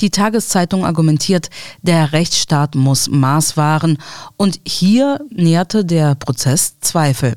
[0.01, 1.51] Die Tageszeitung argumentiert,
[1.83, 3.99] der Rechtsstaat muss Maß wahren
[4.37, 7.37] und hier näherte der Prozess Zweifel.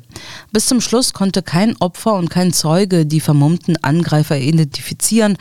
[0.52, 5.36] Bis zum Schluss konnte kein Opfer und kein Zeuge die vermummten Angreifer identifizieren.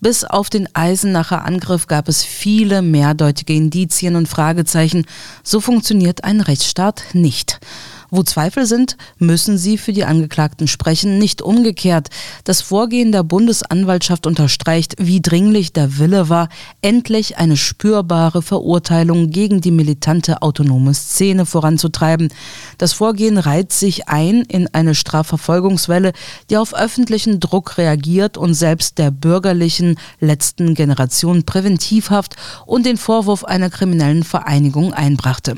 [0.00, 5.06] Bis auf den Eisenacher Angriff gab es viele mehrdeutige Indizien und Fragezeichen.
[5.42, 7.60] So funktioniert ein Rechtsstaat nicht.
[8.10, 12.10] Wo Zweifel sind, müssen sie für die Angeklagten sprechen, nicht umgekehrt.
[12.44, 16.48] Das Vorgehen der Bundesanwaltschaft unterstreicht, wie dringlich der Wille war,
[16.82, 22.28] endlich eine spürbare Verurteilung gegen die militante autonome Szene voranzutreiben.
[22.78, 26.12] Das Vorgehen reiht sich ein in eine Strafverfolgungswelle,
[26.50, 32.36] die auf öffentlichen Druck reagiert und selbst der bürgerlichen letzten Generation Präventivhaft
[32.66, 35.56] und den Vorwurf einer kriminellen Vereinigung einbrachte.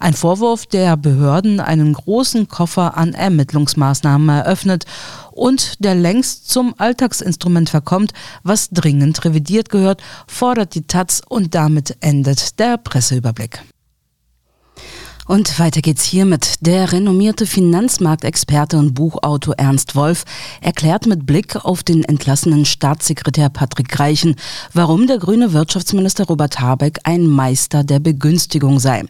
[0.00, 4.84] Ein Vorwurf, der Behörden einen großen Koffer an Ermittlungsmaßnahmen eröffnet
[5.32, 11.96] und der längst zum Alltagsinstrument verkommt, was dringend revidiert gehört, fordert die Taz und damit
[12.00, 13.62] endet der Presseüberblick.
[15.28, 16.54] Und weiter geht's hiermit.
[16.62, 20.24] Der renommierte Finanzmarktexperte und Buchautor Ernst Wolf
[20.62, 24.36] erklärt mit Blick auf den entlassenen Staatssekretär Patrick Reichen,
[24.72, 29.04] warum der grüne Wirtschaftsminister Robert Habeck ein Meister der Begünstigung sei.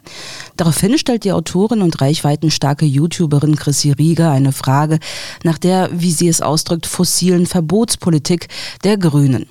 [0.57, 4.98] Daraufhin stellt die Autorin und reichweitenstarke YouTuberin Chrissy Rieger eine Frage
[5.44, 8.48] nach der, wie sie es ausdrückt, fossilen Verbotspolitik
[8.83, 9.46] der Grünen.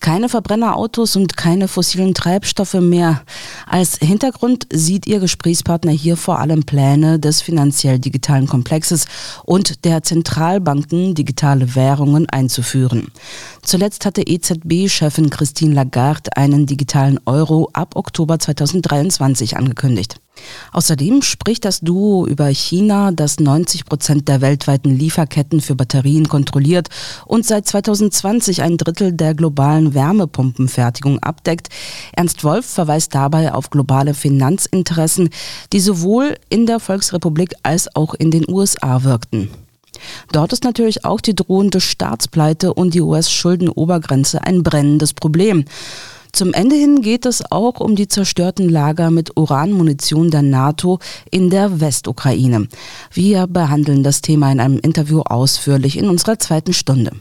[0.00, 3.22] Keine Verbrennerautos und keine fossilen Treibstoffe mehr.
[3.66, 9.04] Als Hintergrund sieht ihr Gesprächspartner hier vor allem Pläne des finanziell digitalen Komplexes
[9.44, 13.08] und der Zentralbanken, digitale Währungen einzuführen.
[13.62, 20.16] Zuletzt hatte EZB-Chefin Christine Lagarde einen digitalen Euro ab Oktober 2023 angekündigt.
[20.72, 26.88] Außerdem spricht das Duo über China, das 90 Prozent der weltweiten Lieferketten für Batterien kontrolliert
[27.26, 31.68] und seit 2020 ein Drittel der globalen Wärmepumpenfertigung abdeckt.
[32.12, 35.30] Ernst Wolf verweist dabei auf globale Finanzinteressen,
[35.72, 39.50] die sowohl in der Volksrepublik als auch in den USA wirkten.
[40.32, 45.64] Dort ist natürlich auch die drohende Staatspleite und die US-Schuldenobergrenze ein brennendes Problem.
[46.32, 50.98] Zum Ende hin geht es auch um die zerstörten Lager mit Uranmunition der NATO
[51.30, 52.68] in der Westukraine.
[53.12, 57.12] Wir behandeln das Thema in einem Interview ausführlich in unserer zweiten Stunde.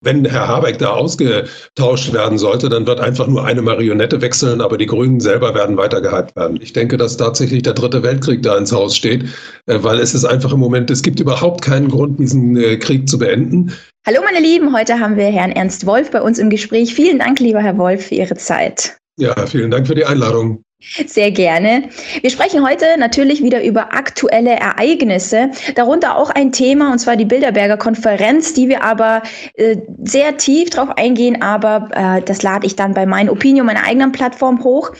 [0.00, 4.78] Wenn Herr Habeck da ausgetauscht werden sollte, dann wird einfach nur eine Marionette wechseln, aber
[4.78, 6.60] die Grünen selber werden weiter gehypt werden.
[6.62, 9.24] Ich denke, dass tatsächlich der dritte Weltkrieg da ins Haus steht,
[9.66, 13.08] äh, weil es ist einfach im Moment, es gibt überhaupt keinen Grund, diesen äh, Krieg
[13.08, 13.72] zu beenden.
[14.06, 16.94] Hallo meine Lieben, heute haben wir Herrn Ernst Wolf bei uns im Gespräch.
[16.94, 18.96] Vielen Dank, lieber Herr Wolf, für Ihre Zeit.
[19.18, 20.62] Ja, vielen Dank für die Einladung.
[20.80, 21.88] Sehr gerne.
[22.20, 27.24] Wir sprechen heute natürlich wieder über aktuelle Ereignisse, darunter auch ein Thema, und zwar die
[27.24, 29.22] Bilderberger Konferenz, die wir aber
[29.54, 33.84] äh, sehr tief drauf eingehen, aber äh, das lade ich dann bei meinen Opinion, meiner
[33.84, 34.92] eigenen Plattform hoch.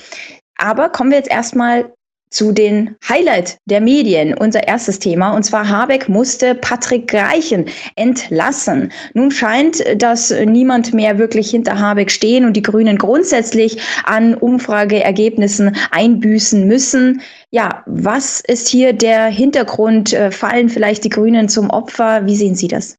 [0.56, 1.92] Aber kommen wir jetzt erstmal
[2.30, 4.34] zu den Highlight der Medien.
[4.34, 8.92] Unser erstes Thema, und zwar Habeck musste Patrick Greichen entlassen.
[9.14, 15.76] Nun scheint, dass niemand mehr wirklich hinter Habeck stehen und die Grünen grundsätzlich an Umfrageergebnissen
[15.90, 17.20] einbüßen müssen.
[17.50, 20.12] Ja, was ist hier der Hintergrund?
[20.12, 22.26] Äh, fallen vielleicht die Grünen zum Opfer?
[22.26, 22.96] Wie sehen Sie das?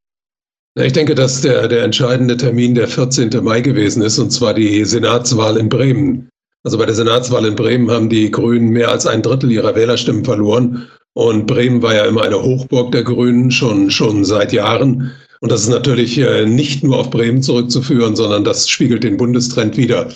[0.76, 3.44] Ich denke, dass der, der entscheidende Termin der 14.
[3.44, 6.30] Mai gewesen ist, und zwar die Senatswahl in Bremen.
[6.64, 10.26] Also bei der Senatswahl in Bremen haben die Grünen mehr als ein Drittel ihrer Wählerstimmen
[10.26, 10.88] verloren.
[11.14, 15.12] Und Bremen war ja immer eine Hochburg der Grünen, schon, schon seit Jahren.
[15.40, 19.78] Und das ist natürlich äh, nicht nur auf Bremen zurückzuführen, sondern das spiegelt den Bundestrend
[19.78, 20.10] wider.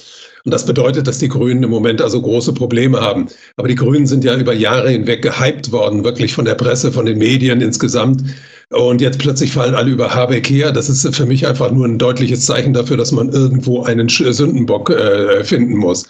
[0.45, 3.27] Und das bedeutet, dass die Grünen im Moment also große Probleme haben.
[3.55, 7.05] Aber die Grünen sind ja über Jahre hinweg gehypt worden, wirklich von der Presse, von
[7.05, 8.21] den Medien insgesamt.
[8.69, 10.73] Und jetzt plötzlich fallen alle über Habeck her.
[10.73, 14.89] Das ist für mich einfach nur ein deutliches Zeichen dafür, dass man irgendwo einen Sündenbock
[14.89, 16.05] äh, finden muss.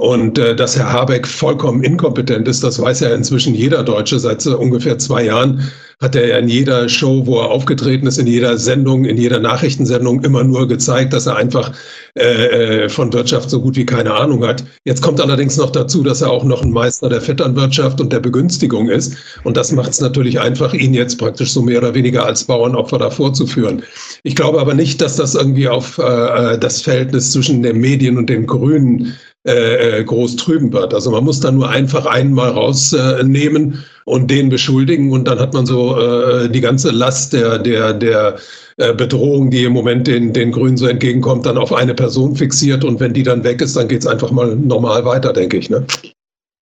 [0.00, 4.46] Und äh, dass Herr Habeck vollkommen inkompetent ist, das weiß ja inzwischen jeder Deutsche seit
[4.46, 5.70] äh, ungefähr zwei Jahren.
[6.00, 9.38] Hat er ja in jeder Show, wo er aufgetreten ist, in jeder Sendung, in jeder
[9.38, 11.72] Nachrichtensendung immer nur gezeigt, dass er einfach
[12.18, 14.64] äh, äh, von Wirtschaft so gut wie keine Ahnung hat.
[14.84, 18.20] Jetzt kommt allerdings noch dazu, dass er auch noch ein Meister der Vetternwirtschaft und der
[18.20, 19.16] Begünstigung ist.
[19.44, 22.98] Und das macht es natürlich einfach, ihn jetzt praktisch so mehr oder weniger als Bauernopfer
[22.98, 23.82] davor zu führen.
[24.22, 28.16] Ich glaube aber nicht, dass das irgendwie auf äh, äh das Verhältnis zwischen den Medien
[28.16, 30.92] und den Grünen äh, äh, groß trüben wird.
[30.92, 35.54] Also man muss da nur einfach einen mal rausnehmen und den beschuldigen und dann hat
[35.54, 38.36] man so äh, die ganze Last der, der, der
[38.76, 42.84] äh, Bedrohung, die im Moment den, den Grünen so entgegenkommt, dann auf eine Person fixiert
[42.84, 45.70] und wenn die dann weg ist, dann geht es einfach mal normal weiter, denke ich.
[45.70, 45.86] Ne?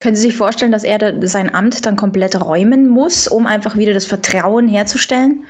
[0.01, 3.95] Können Sie sich vorstellen, dass er sein Amt dann komplett räumen muss, um einfach wieder
[3.95, 5.45] das Vertrauen herzustellen?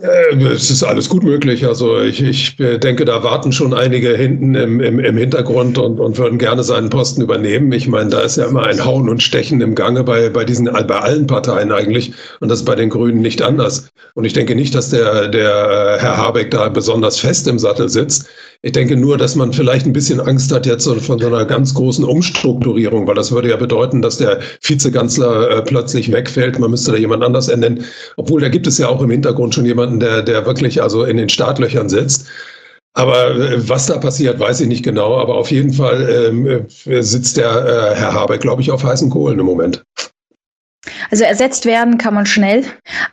[0.00, 1.66] Äh, es ist alles gut möglich.
[1.66, 6.18] Also ich, ich denke, da warten schon einige hinten im, im, im Hintergrund und, und
[6.18, 7.72] würden gerne seinen Posten übernehmen.
[7.72, 10.66] Ich meine, da ist ja immer ein Hauen und Stechen im Gange bei, bei diesen,
[10.66, 12.12] bei allen Parteien eigentlich.
[12.38, 13.90] Und das ist bei den Grünen nicht anders.
[14.14, 18.28] Und ich denke nicht, dass der, der Herr Habeck da besonders fest im Sattel sitzt.
[18.62, 21.74] Ich denke nur, dass man vielleicht ein bisschen Angst hat jetzt von so einer ganz
[21.74, 26.58] großen Umstrukturierung, weil das würde ja bedeuten, dass der Vizekanzler äh, plötzlich wegfällt.
[26.58, 27.84] Man müsste da jemand anders ernennen.
[28.16, 31.18] Obwohl da gibt es ja auch im Hintergrund schon jemanden, der, der wirklich also in
[31.18, 32.26] den Startlöchern sitzt.
[32.94, 35.16] Aber äh, was da passiert, weiß ich nicht genau.
[35.18, 39.08] Aber auf jeden Fall ähm, äh, sitzt der äh, Herr Habeck, glaube ich, auf heißen
[39.08, 39.84] Kohlen im Moment.
[41.10, 42.64] Also ersetzt werden kann man schnell,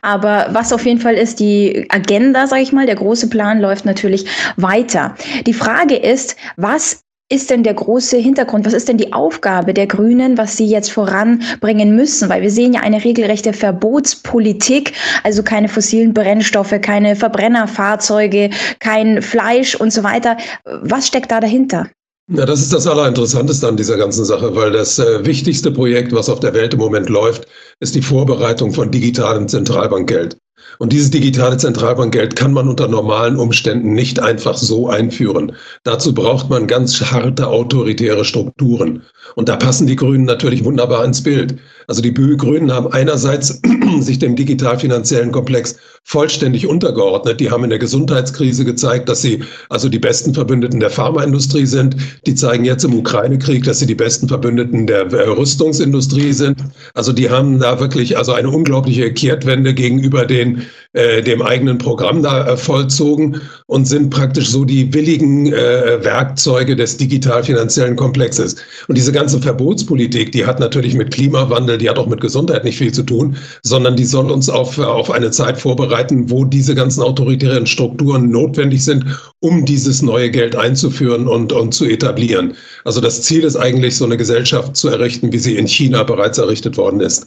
[0.02, 3.84] aber was auf jeden Fall ist, die Agenda, sage ich mal, der große Plan läuft
[3.84, 4.26] natürlich
[4.56, 5.14] weiter.
[5.46, 8.66] Die Frage ist, was ist denn der große Hintergrund?
[8.66, 12.28] Was ist denn die Aufgabe der Grünen, was sie jetzt voranbringen müssen?
[12.28, 14.92] Weil wir sehen ja eine regelrechte Verbotspolitik,
[15.24, 20.36] also keine fossilen Brennstoffe, keine Verbrennerfahrzeuge, kein Fleisch und so weiter.
[20.64, 21.88] Was steckt da dahinter?
[22.28, 26.28] Ja, das ist das Allerinteressanteste an dieser ganzen Sache, weil das äh, wichtigste Projekt, was
[26.28, 27.46] auf der Welt im Moment läuft,
[27.78, 30.36] ist die Vorbereitung von digitalem Zentralbankgeld.
[30.78, 35.52] Und dieses digitale Zentralbankgeld kann man unter normalen Umständen nicht einfach so einführen.
[35.84, 39.02] Dazu braucht man ganz harte autoritäre Strukturen.
[39.36, 41.56] Und da passen die Grünen natürlich wunderbar ins Bild.
[41.86, 43.60] Also die Grünen haben einerseits
[44.00, 45.76] sich dem digital-finanziellen Komplex
[46.08, 47.40] vollständig untergeordnet.
[47.40, 51.96] Die haben in der Gesundheitskrise gezeigt, dass sie also die besten Verbündeten der Pharmaindustrie sind.
[52.26, 56.62] Die zeigen jetzt im Ukraine-Krieg, dass sie die besten Verbündeten der äh, Rüstungsindustrie sind.
[56.94, 62.22] Also die haben da wirklich also eine unglaubliche Kehrtwende gegenüber den, äh, dem eigenen Programm
[62.22, 68.54] da äh, vollzogen und sind praktisch so die willigen äh, Werkzeuge des digital-finanziellen Komplexes.
[68.86, 72.78] Und diese ganze Verbotspolitik, die hat natürlich mit Klimawandel, die hat auch mit Gesundheit nicht
[72.78, 76.74] viel zu tun, sondern die soll uns auf, auf eine Zeit vorbereiten, vorbereiten, wo diese
[76.74, 79.04] ganzen autoritären Strukturen notwendig sind,
[79.40, 82.54] um dieses neue Geld einzuführen und, und zu etablieren.
[82.84, 86.38] Also das Ziel ist eigentlich, so eine Gesellschaft zu errichten, wie sie in China bereits
[86.38, 87.26] errichtet worden ist.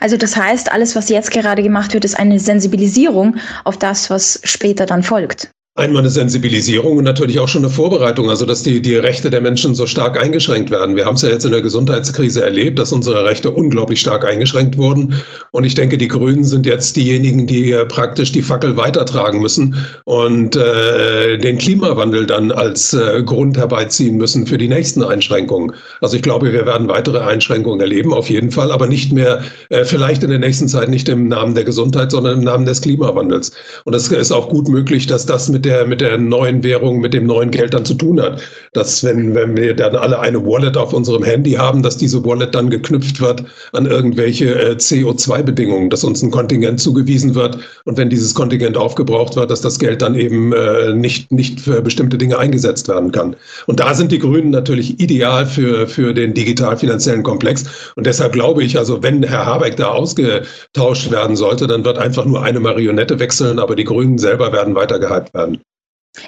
[0.00, 4.40] Also das heißt, alles, was jetzt gerade gemacht wird, ist eine Sensibilisierung auf das, was
[4.44, 5.50] später dann folgt.
[5.76, 9.40] Einmal eine Sensibilisierung und natürlich auch schon eine Vorbereitung, also dass die, die Rechte der
[9.40, 10.94] Menschen so stark eingeschränkt werden.
[10.94, 14.78] Wir haben es ja jetzt in der Gesundheitskrise erlebt, dass unsere Rechte unglaublich stark eingeschränkt
[14.78, 15.14] wurden.
[15.50, 19.74] Und ich denke, die Grünen sind jetzt diejenigen, die äh, praktisch die Fackel weitertragen müssen
[20.04, 25.72] und äh, den Klimawandel dann als äh, Grund herbeiziehen müssen für die nächsten Einschränkungen.
[26.00, 29.84] Also ich glaube, wir werden weitere Einschränkungen erleben, auf jeden Fall, aber nicht mehr, äh,
[29.84, 33.50] vielleicht in der nächsten Zeit nicht im Namen der Gesundheit, sondern im Namen des Klimawandels.
[33.82, 37.14] Und es ist auch gut möglich, dass das mit der, mit der neuen Währung, mit
[37.14, 38.42] dem neuen Geld dann zu tun hat.
[38.74, 42.54] Dass wenn, wenn wir dann alle eine Wallet auf unserem Handy haben, dass diese Wallet
[42.54, 48.10] dann geknüpft wird an irgendwelche äh, CO2-Bedingungen, dass uns ein Kontingent zugewiesen wird und wenn
[48.10, 52.38] dieses Kontingent aufgebraucht wird, dass das Geld dann eben äh, nicht, nicht für bestimmte Dinge
[52.38, 53.36] eingesetzt werden kann.
[53.66, 57.64] Und da sind die Grünen natürlich ideal für, für den digital-finanziellen Komplex.
[57.96, 62.24] Und deshalb glaube ich, also wenn Herr Habeck da ausgetauscht werden sollte, dann wird einfach
[62.24, 65.60] nur eine Marionette wechseln, aber die Grünen selber werden weiter gehypt werden.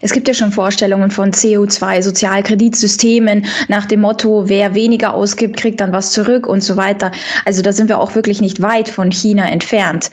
[0.02, 5.92] Es gibt ja schon Vorstellungen von CO2-Sozialkreditsystemen nach dem Motto, wer weniger ausgibt, kriegt dann
[5.92, 7.10] was zurück und so weiter.
[7.44, 10.10] Also da sind wir auch wirklich nicht weit von China entfernt.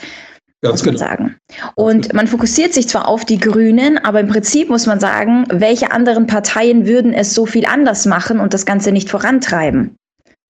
[0.61, 1.05] Ganz muss man genau.
[1.05, 1.36] sagen.
[1.76, 5.91] Und man fokussiert sich zwar auf die Grünen, aber im Prinzip muss man sagen, welche
[5.91, 9.97] anderen Parteien würden es so viel anders machen und das Ganze nicht vorantreiben?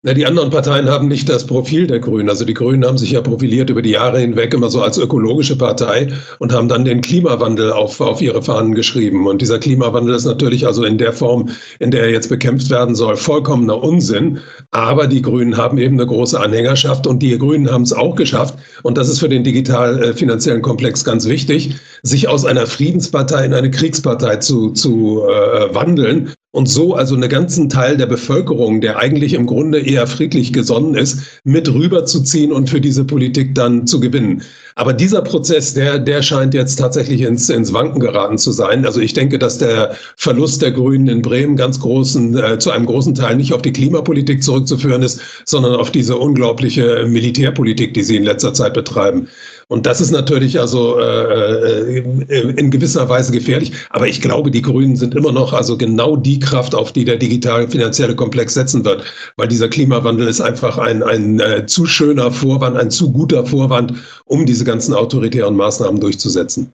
[0.04, 2.28] Na, die anderen Parteien haben nicht das Profil der Grünen.
[2.28, 5.58] Also die Grünen haben sich ja profiliert über die Jahre hinweg immer so als ökologische
[5.58, 6.06] Partei
[6.38, 9.26] und haben dann den Klimawandel auf, auf ihre Fahnen geschrieben.
[9.26, 11.48] Und dieser Klimawandel ist natürlich also in der Form,
[11.80, 14.38] in der er jetzt bekämpft werden soll, vollkommener Unsinn.
[14.70, 18.54] Aber die Grünen haben eben eine große Anhängerschaft und die Grünen haben es auch geschafft.
[18.84, 21.74] Und das ist für den digital-finanziellen Komplex ganz wichtig,
[22.04, 27.28] sich aus einer Friedenspartei in eine Kriegspartei zu, zu äh, wandeln und so also einen
[27.28, 32.70] ganzen Teil der Bevölkerung, der eigentlich im Grunde eher friedlich gesonnen ist, mit rüberzuziehen und
[32.70, 34.42] für diese Politik dann zu gewinnen.
[34.74, 38.86] Aber dieser Prozess, der, der scheint jetzt tatsächlich ins, ins Wanken geraten zu sein.
[38.86, 42.86] Also ich denke, dass der Verlust der Grünen in Bremen ganz großen, äh, zu einem
[42.86, 48.16] großen Teil nicht auf die Klimapolitik zurückzuführen ist, sondern auf diese unglaubliche Militärpolitik, die sie
[48.16, 49.28] in letzter Zeit betreiben.
[49.70, 53.72] Und das ist natürlich also äh, äh, in gewisser Weise gefährlich.
[53.90, 57.16] Aber ich glaube, die Grünen sind immer noch also genau die Kraft, auf die der
[57.16, 59.04] digital-finanzielle Komplex setzen wird.
[59.36, 63.92] Weil dieser Klimawandel ist einfach ein, ein äh, zu schöner Vorwand, ein zu guter Vorwand,
[64.24, 66.72] um diese ganzen autoritären Maßnahmen durchzusetzen.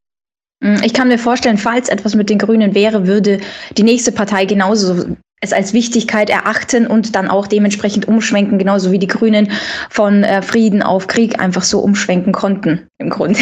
[0.82, 3.38] Ich kann mir vorstellen, falls etwas mit den Grünen wäre, würde
[3.76, 5.04] die nächste Partei genauso
[5.44, 9.52] es als Wichtigkeit erachten und dann auch dementsprechend umschwenken, genauso wie die Grünen
[9.90, 13.38] von äh, Frieden auf Krieg einfach so umschwenken konnten im Grunde.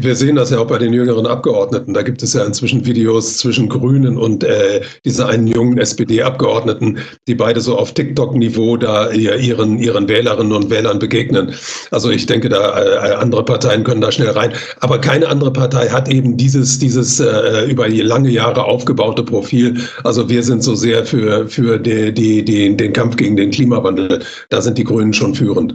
[0.00, 1.92] Wir sehen das ja auch bei den jüngeren Abgeordneten.
[1.92, 7.34] Da gibt es ja inzwischen Videos zwischen Grünen und äh, dieser einen jungen SPD-Abgeordneten, die
[7.34, 11.52] beide so auf TikTok-Niveau da ihren, ihren Wählerinnen und Wählern begegnen.
[11.90, 14.52] Also ich denke, da äh, andere Parteien können da schnell rein.
[14.78, 19.80] Aber keine andere Partei hat eben dieses, dieses äh, über lange Jahre aufgebaute Profil.
[20.04, 24.20] Also wir sind so sehr für, für die, die, die, den Kampf gegen den Klimawandel.
[24.48, 25.74] Da sind die Grünen schon führend.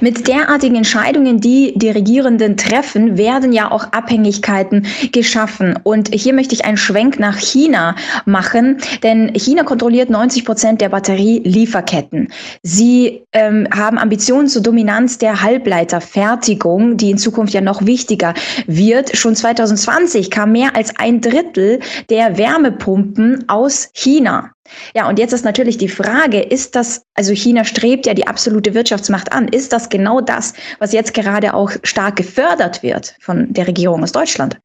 [0.00, 5.78] Mit derartigen Entscheidungen, die die Regierenden treffen, werden ja auch Abhängigkeiten geschaffen.
[5.82, 10.88] Und hier möchte ich einen Schwenk nach China machen, denn China kontrolliert 90 Prozent der
[10.88, 12.28] Batterielieferketten.
[12.62, 18.34] Sie ähm, haben Ambitionen zur Dominanz der Halbleiterfertigung, die in Zukunft ja noch wichtiger
[18.66, 19.16] wird.
[19.16, 24.52] Schon 2020 kam mehr als ein Drittel der Wärmepumpen aus China.
[24.94, 28.74] Ja, und jetzt ist natürlich die Frage, ist das, also China strebt ja die absolute
[28.74, 33.66] Wirtschaftsmacht an, ist das genau das, was jetzt gerade auch stark gefördert wird von der
[33.66, 34.58] Regierung aus Deutschland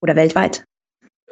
[0.00, 0.64] oder weltweit?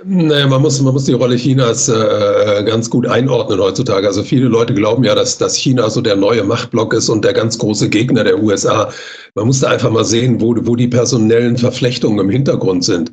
[0.02, 4.06] Naja, man muss, man muss die Rolle Chinas äh, ganz gut einordnen heutzutage.
[4.06, 7.34] Also viele Leute glauben ja, dass, dass China so der neue Machtblock ist und der
[7.34, 8.90] ganz große Gegner der USA.
[9.34, 13.12] Man muss da einfach mal sehen, wo, wo die personellen Verflechtungen im Hintergrund sind.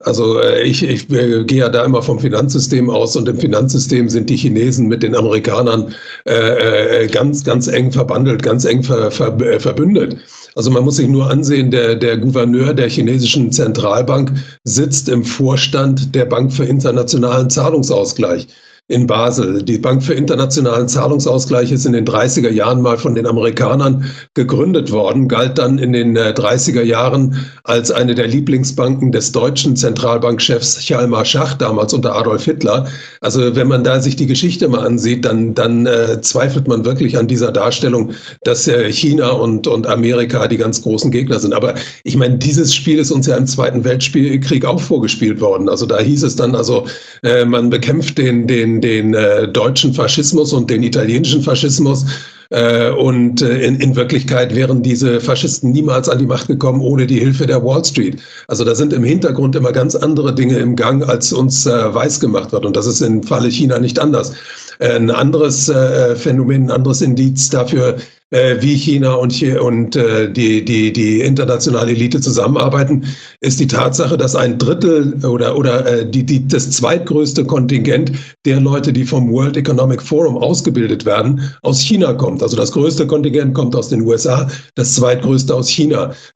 [0.00, 4.10] Also äh, ich, ich äh, gehe ja da immer vom Finanzsystem aus und im Finanzsystem
[4.10, 5.94] sind die Chinesen mit den Amerikanern
[6.26, 10.18] äh, äh ganz, ganz eng verbandelt, ganz eng ver, ver, verbündet.
[10.54, 14.32] Also man muss sich nur ansehen, der, der Gouverneur der chinesischen Zentralbank
[14.64, 18.48] sitzt im Vorstand der Bank für internationalen Zahlungsausgleich
[18.88, 19.64] in Basel.
[19.64, 24.92] Die Bank für internationalen Zahlungsausgleich ist in den 30er Jahren mal von den Amerikanern gegründet
[24.92, 30.78] worden, galt dann in den 30er äh, Jahren als eine der Lieblingsbanken des deutschen Zentralbankchefs
[30.82, 32.86] Hjalmar Schacht, damals unter Adolf Hitler.
[33.20, 37.18] Also wenn man da sich die Geschichte mal ansieht, dann, dann äh, zweifelt man wirklich
[37.18, 38.12] an dieser Darstellung,
[38.44, 41.54] dass äh, China und, und Amerika die ganz großen Gegner sind.
[41.54, 41.74] Aber
[42.04, 45.68] ich meine, dieses Spiel ist uns ja im Zweiten Weltkrieg auch vorgespielt worden.
[45.68, 46.86] Also da hieß es dann, also
[47.24, 52.04] äh, man bekämpft den, den den, äh, deutschen Faschismus und den italienischen Faschismus.
[52.50, 57.06] Äh, und äh, in, in Wirklichkeit wären diese Faschisten niemals an die Macht gekommen ohne
[57.06, 58.22] die Hilfe der Wall Street.
[58.46, 62.20] Also da sind im Hintergrund immer ganz andere Dinge im Gang, als uns äh, weiß
[62.20, 62.64] gemacht wird.
[62.64, 64.32] Und das ist im Falle China nicht anders.
[64.78, 67.96] Äh, ein anderes äh, Phänomen, ein anderes Indiz dafür
[68.30, 73.04] äh, wie China und, und äh, die, die, die internationale Elite zusammenarbeiten,
[73.40, 78.12] ist die Tatsache, dass ein Drittel oder, oder äh, die, die, das zweitgrößte Kontingent
[78.44, 82.42] der Leute, die vom World Economic Forum ausgebildet werden, aus China kommt.
[82.42, 86.12] Also das größte Kontingent kommt aus den USA, das zweitgrößte aus China.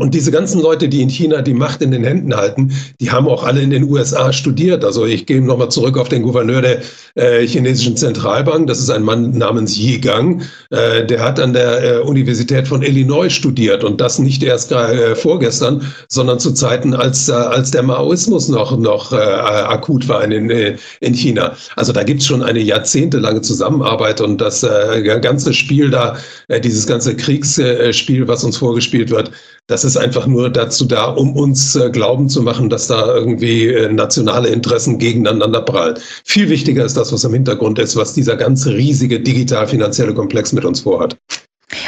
[0.00, 3.28] Und diese ganzen Leute, die in China die Macht in den Händen halten, die haben
[3.28, 4.84] auch alle in den USA studiert.
[4.84, 6.80] Also ich gehe nochmal zurück auf den Gouverneur der
[7.14, 8.66] äh, chinesischen Zentralbank.
[8.66, 10.42] Das ist ein Mann namens Yi Gang.
[10.70, 15.14] Äh, der hat an der äh, Universität von Illinois studiert und das nicht erst äh,
[15.14, 20.50] vorgestern, sondern zu Zeiten, als, äh, als der Maoismus noch, noch äh, akut war in,
[20.50, 21.54] äh, in China.
[21.76, 26.16] Also da gibt es schon eine jahrzehntelange Zusammenarbeit und das äh, ganze Spiel da,
[26.64, 29.30] dieses ganze Kriegsspiel, was uns vorgespielt wird,
[29.68, 33.68] das ist einfach nur dazu da, um uns äh, glauben zu machen, dass da irgendwie
[33.68, 35.98] äh, nationale Interessen gegeneinander prallen.
[36.24, 40.64] Viel wichtiger ist das, was im Hintergrund ist, was dieser ganze riesige digital-finanzielle Komplex mit
[40.64, 41.18] uns vorhat.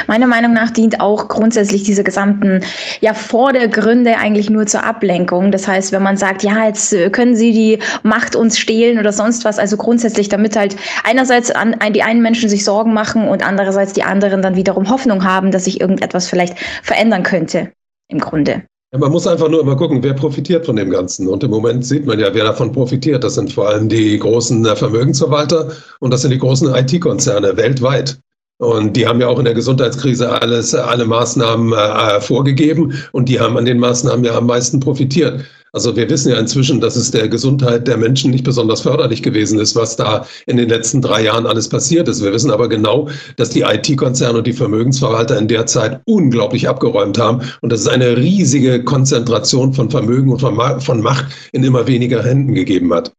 [0.07, 2.61] Meiner Meinung nach dient auch grundsätzlich diese gesamten
[2.99, 5.51] ja, Vordergründe eigentlich nur zur Ablenkung.
[5.51, 9.13] Das heißt, wenn man sagt, ja, jetzt äh, können Sie die Macht uns stehlen oder
[9.13, 13.45] sonst was, also grundsätzlich, damit halt einerseits an, die einen Menschen sich Sorgen machen und
[13.45, 17.71] andererseits die anderen dann wiederum Hoffnung haben, dass sich irgendetwas vielleicht verändern könnte
[18.07, 18.63] im Grunde.
[18.93, 21.27] Ja, man muss einfach nur immer gucken, wer profitiert von dem Ganzen.
[21.27, 23.23] Und im Moment sieht man ja, wer davon profitiert.
[23.23, 28.19] Das sind vor allem die großen äh, Vermögensverwalter und das sind die großen IT-Konzerne weltweit.
[28.61, 33.39] Und die haben ja auch in der Gesundheitskrise alles, alle Maßnahmen äh, vorgegeben und die
[33.39, 35.43] haben an den Maßnahmen ja am meisten profitiert.
[35.73, 39.59] Also wir wissen ja inzwischen, dass es der Gesundheit der Menschen nicht besonders förderlich gewesen
[39.59, 42.23] ist, was da in den letzten drei Jahren alles passiert ist.
[42.23, 47.17] Wir wissen aber genau, dass die IT-Konzerne und die Vermögensverwalter in der Zeit unglaublich abgeräumt
[47.17, 52.21] haben und dass es eine riesige Konzentration von Vermögen und von Macht in immer weniger
[52.21, 53.11] Händen gegeben hat.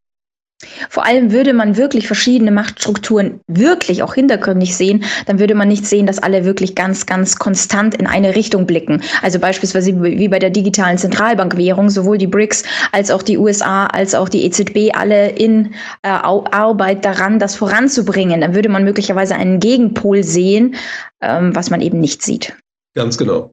[0.89, 5.85] Vor allem würde man wirklich verschiedene Machtstrukturen wirklich auch hintergründig sehen, dann würde man nicht
[5.85, 9.01] sehen, dass alle wirklich ganz, ganz konstant in eine Richtung blicken.
[9.21, 14.15] Also beispielsweise wie bei der digitalen Zentralbankwährung, sowohl die BRICS als auch die USA als
[14.15, 18.41] auch die EZB alle in äh, Arbeit daran, das voranzubringen.
[18.41, 20.75] Dann würde man möglicherweise einen Gegenpol sehen,
[21.21, 22.55] ähm, was man eben nicht sieht.
[22.95, 23.51] Ganz genau.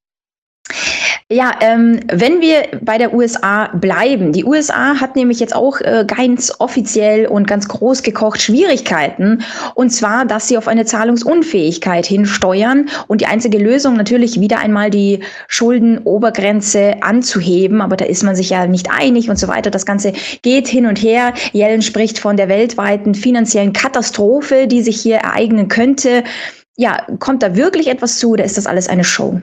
[1.32, 6.04] Ja, ähm, wenn wir bei der USA bleiben, die USA hat nämlich jetzt auch äh,
[6.04, 9.44] ganz offiziell und ganz groß gekocht Schwierigkeiten.
[9.76, 14.90] Und zwar, dass sie auf eine Zahlungsunfähigkeit hinsteuern und die einzige Lösung natürlich wieder einmal
[14.90, 17.80] die Schuldenobergrenze anzuheben.
[17.80, 19.70] Aber da ist man sich ja nicht einig und so weiter.
[19.70, 20.12] Das Ganze
[20.42, 21.32] geht hin und her.
[21.52, 26.24] Yellen spricht von der weltweiten finanziellen Katastrophe, die sich hier ereignen könnte.
[26.76, 29.40] Ja, kommt da wirklich etwas zu oder ist das alles eine Show?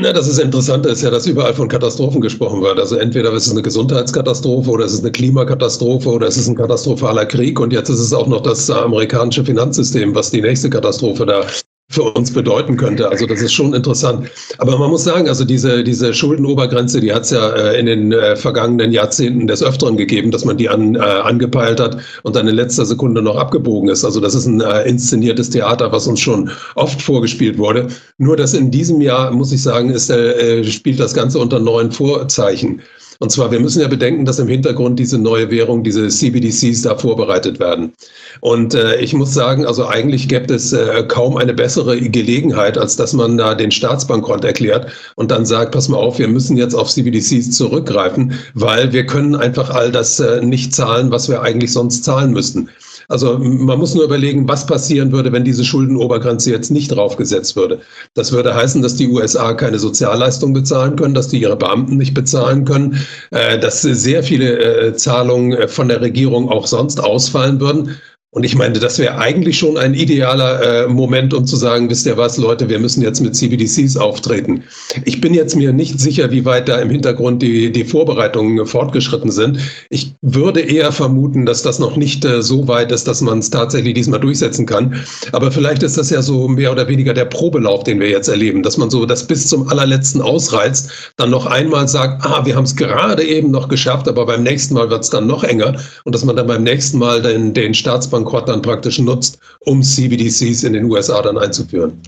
[0.00, 2.78] Na, das ist interessant, ist ja, dass überall von Katastrophen gesprochen wird.
[2.78, 6.54] Also entweder ist es eine Gesundheitskatastrophe oder es ist eine Klimakatastrophe oder es ist ein
[6.54, 11.26] katastrophaler Krieg und jetzt ist es auch noch das amerikanische Finanzsystem, was die nächste Katastrophe
[11.26, 11.42] da
[11.90, 13.08] für uns bedeuten könnte.
[13.08, 14.30] Also das ist schon interessant.
[14.58, 18.12] Aber man muss sagen, also diese, diese Schuldenobergrenze, die hat es ja äh, in den
[18.12, 22.46] äh, vergangenen Jahrzehnten des Öfteren gegeben, dass man die an, äh, angepeilt hat und dann
[22.46, 24.04] in letzter Sekunde noch abgebogen ist.
[24.04, 27.88] Also das ist ein äh, inszeniertes Theater, was uns schon oft vorgespielt wurde.
[28.18, 31.90] Nur dass in diesem Jahr, muss ich sagen, ist, äh, spielt das Ganze unter neuen
[31.90, 32.82] Vorzeichen.
[33.20, 36.96] Und zwar, wir müssen ja bedenken, dass im Hintergrund diese neue Währung, diese CBDCs da
[36.96, 37.92] vorbereitet werden.
[38.40, 42.94] Und äh, ich muss sagen, also eigentlich gibt es äh, kaum eine bessere Gelegenheit, als
[42.94, 46.74] dass man da den Staatsbankrott erklärt und dann sagt, pass mal auf, wir müssen jetzt
[46.74, 51.72] auf CBDCs zurückgreifen, weil wir können einfach all das äh, nicht zahlen, was wir eigentlich
[51.72, 52.68] sonst zahlen müssten.
[53.10, 57.80] Also man muss nur überlegen, was passieren würde, wenn diese Schuldenobergrenze jetzt nicht draufgesetzt würde.
[58.12, 62.12] Das würde heißen, dass die USA keine Sozialleistung bezahlen können, dass die ihre Beamten nicht
[62.12, 63.00] bezahlen können,
[63.30, 67.96] äh, dass sehr viele äh, Zahlungen äh, von der Regierung auch sonst ausfallen würden.
[68.30, 72.04] Und ich meine, das wäre eigentlich schon ein idealer äh, Moment, um zu sagen, wisst
[72.04, 74.64] ihr was, Leute, wir müssen jetzt mit CBDCs auftreten.
[75.06, 79.30] Ich bin jetzt mir nicht sicher, wie weit da im Hintergrund die, die Vorbereitungen fortgeschritten
[79.30, 79.58] sind.
[79.88, 83.48] Ich würde eher vermuten, dass das noch nicht äh, so weit ist, dass man es
[83.48, 85.02] tatsächlich diesmal durchsetzen kann.
[85.32, 88.62] Aber vielleicht ist das ja so mehr oder weniger der Probelauf, den wir jetzt erleben,
[88.62, 92.64] dass man so das bis zum allerletzten ausreizt, dann noch einmal sagt, ah, wir haben
[92.64, 96.14] es gerade eben noch geschafft, aber beim nächsten Mal wird es dann noch enger und
[96.14, 100.64] dass man dann beim nächsten Mal den, den Staatsbank Bankrott dann praktisch nutzt, um CBDCs
[100.64, 102.02] in den USA dann einzuführen.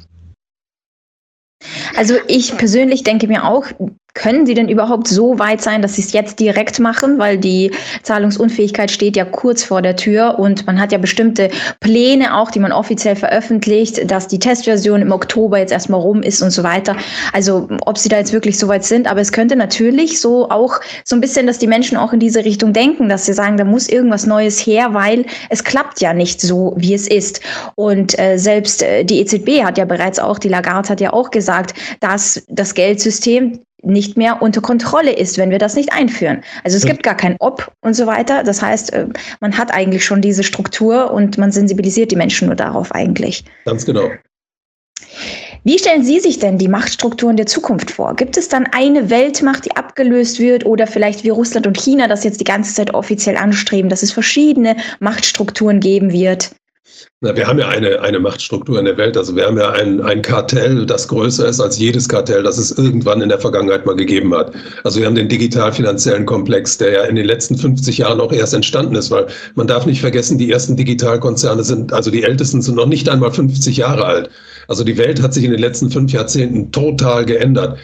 [1.96, 3.66] Also ich persönlich denke mir auch,
[4.14, 7.18] können sie denn überhaupt so weit sein, dass sie es jetzt direkt machen?
[7.18, 7.70] Weil die
[8.02, 12.58] Zahlungsunfähigkeit steht ja kurz vor der Tür und man hat ja bestimmte Pläne auch, die
[12.58, 16.96] man offiziell veröffentlicht, dass die Testversion im Oktober jetzt erstmal rum ist und so weiter.
[17.32, 20.80] Also ob sie da jetzt wirklich so weit sind, aber es könnte natürlich so auch
[21.04, 23.64] so ein bisschen, dass die Menschen auch in diese Richtung denken, dass sie sagen, da
[23.64, 27.40] muss irgendwas Neues her, weil es klappt ja nicht so, wie es ist.
[27.76, 31.30] Und äh, selbst äh, die EZB hat ja bereits auch, die Lagarde hat ja auch
[31.30, 36.42] gesagt, dass das Geldsystem nicht mehr unter Kontrolle ist, wenn wir das nicht einführen.
[36.64, 38.42] Also es gibt gar kein Ob und so weiter.
[38.42, 39.06] Das heißt, äh,
[39.40, 43.44] man hat eigentlich schon diese Struktur und man sensibilisiert die Menschen nur darauf eigentlich.
[43.64, 44.10] Ganz genau.
[45.62, 48.16] Wie stellen Sie sich denn die Machtstrukturen der Zukunft vor?
[48.16, 52.24] Gibt es dann eine Weltmacht, die abgelöst wird oder vielleicht wie Russland und China das
[52.24, 56.52] jetzt die ganze Zeit offiziell anstreben, dass es verschiedene Machtstrukturen geben wird?
[57.22, 59.16] Na, wir haben ja eine, eine Machtstruktur in der Welt.
[59.16, 62.70] Also wir haben ja ein, ein Kartell, das größer ist als jedes Kartell, das es
[62.72, 64.52] irgendwann in der Vergangenheit mal gegeben hat.
[64.84, 68.54] Also wir haben den digital-finanziellen Komplex, der ja in den letzten 50 Jahren auch erst
[68.54, 72.76] entstanden ist, weil man darf nicht vergessen, die ersten Digitalkonzerne sind, also die ältesten sind
[72.76, 74.30] noch nicht einmal 50 Jahre alt.
[74.68, 77.78] Also die Welt hat sich in den letzten fünf Jahrzehnten total geändert.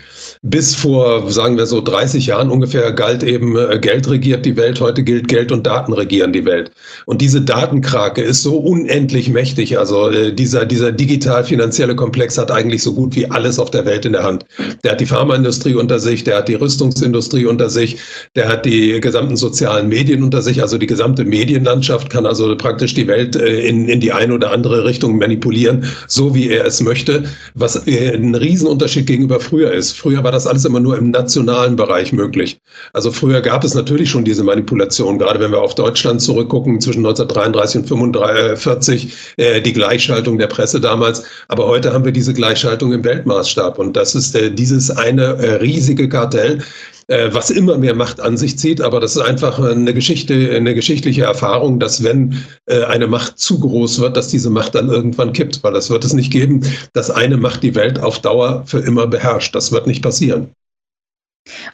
[0.49, 4.80] Bis vor, sagen wir so, 30 Jahren ungefähr galt eben, äh, Geld regiert die Welt.
[4.80, 6.70] Heute gilt Geld und Daten regieren die Welt.
[7.07, 9.76] Und diese Datenkrake ist so unendlich mächtig.
[9.76, 14.05] Also äh, dieser, dieser digital-finanzielle Komplex hat eigentlich so gut wie alles auf der Welt
[14.05, 14.44] in der Hand.
[14.84, 17.97] Der hat die Pharmaindustrie unter sich, der hat die Rüstungsindustrie unter sich,
[18.36, 20.62] der hat die gesamten sozialen Medien unter sich.
[20.62, 24.53] Also die gesamte Medienlandschaft kann also praktisch die Welt äh, in, in die eine oder
[24.53, 27.24] andere Richtung manipulieren, so wie er es möchte,
[27.55, 29.99] was ein Riesenunterschied gegenüber früher ist.
[29.99, 32.61] Früher war das alles immer nur im nationalen Bereich möglich.
[32.93, 37.05] Also früher gab es natürlich schon diese Manipulation, gerade wenn wir auf Deutschland zurückgucken, zwischen
[37.05, 41.24] 1933 und 1945, äh, die Gleichschaltung der Presse damals.
[41.49, 43.78] Aber heute haben wir diese Gleichschaltung im Weltmaßstab.
[43.78, 46.62] Und das ist äh, dieses eine äh, riesige Kartell,
[47.09, 48.80] äh, was immer mehr Macht an sich zieht.
[48.80, 53.61] Aber das ist einfach eine Geschichte, eine geschichtliche Erfahrung, dass wenn äh, eine Macht zu
[53.61, 57.11] groß wird, dass diese Macht dann irgendwann kippt, weil das wird es nicht geben, dass
[57.11, 59.54] eine Macht die Welt auf Dauer für immer beherrscht.
[59.54, 60.50] Das wird nicht passieren.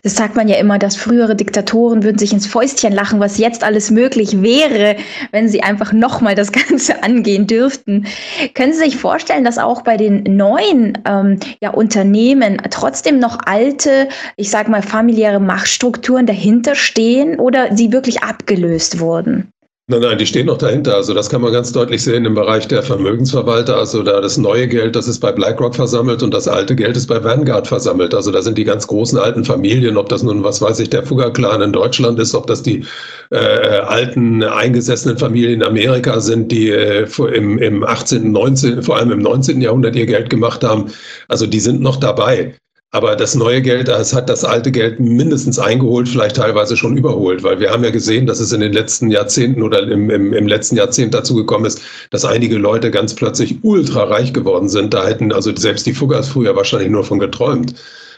[0.02, 3.64] Das sagt man ja immer, dass frühere Diktatoren würden sich ins Fäustchen lachen, was jetzt
[3.64, 4.96] alles möglich wäre,
[5.30, 8.06] wenn sie einfach nochmal das Ganze angehen dürften.
[8.54, 14.08] Können Sie sich vorstellen, dass auch bei den neuen ähm, ja, Unternehmen trotzdem noch alte,
[14.36, 19.51] ich sage mal, familiäre Machtstrukturen dahinter stehen oder sie wirklich abgelöst wurden?
[19.88, 20.94] Nein, nein, die stehen noch dahinter.
[20.94, 23.76] Also das kann man ganz deutlich sehen im Bereich der Vermögensverwalter.
[23.76, 27.08] Also da das neue Geld, das ist bei BlackRock versammelt und das alte Geld ist
[27.08, 28.14] bei Vanguard versammelt.
[28.14, 31.02] Also da sind die ganz großen alten Familien, ob das nun, was weiß ich, der
[31.02, 32.84] Fugger-Clan in Deutschland ist, ob das die
[33.30, 39.10] äh, alten eingesessenen Familien in Amerika sind, die äh, im, im 18., 19., vor allem
[39.10, 39.60] im 19.
[39.60, 40.92] Jahrhundert ihr Geld gemacht haben.
[41.26, 42.54] Also die sind noch dabei.
[42.94, 47.42] Aber das neue Geld, das hat das alte Geld mindestens eingeholt, vielleicht teilweise schon überholt,
[47.42, 50.46] weil wir haben ja gesehen, dass es in den letzten Jahrzehnten oder im, im, im
[50.46, 51.80] letzten Jahrzehnt dazu gekommen ist,
[52.10, 54.92] dass einige Leute ganz plötzlich ultra reich geworden sind.
[54.92, 57.74] Da hätten also selbst die Fuggers früher wahrscheinlich nur von geträumt.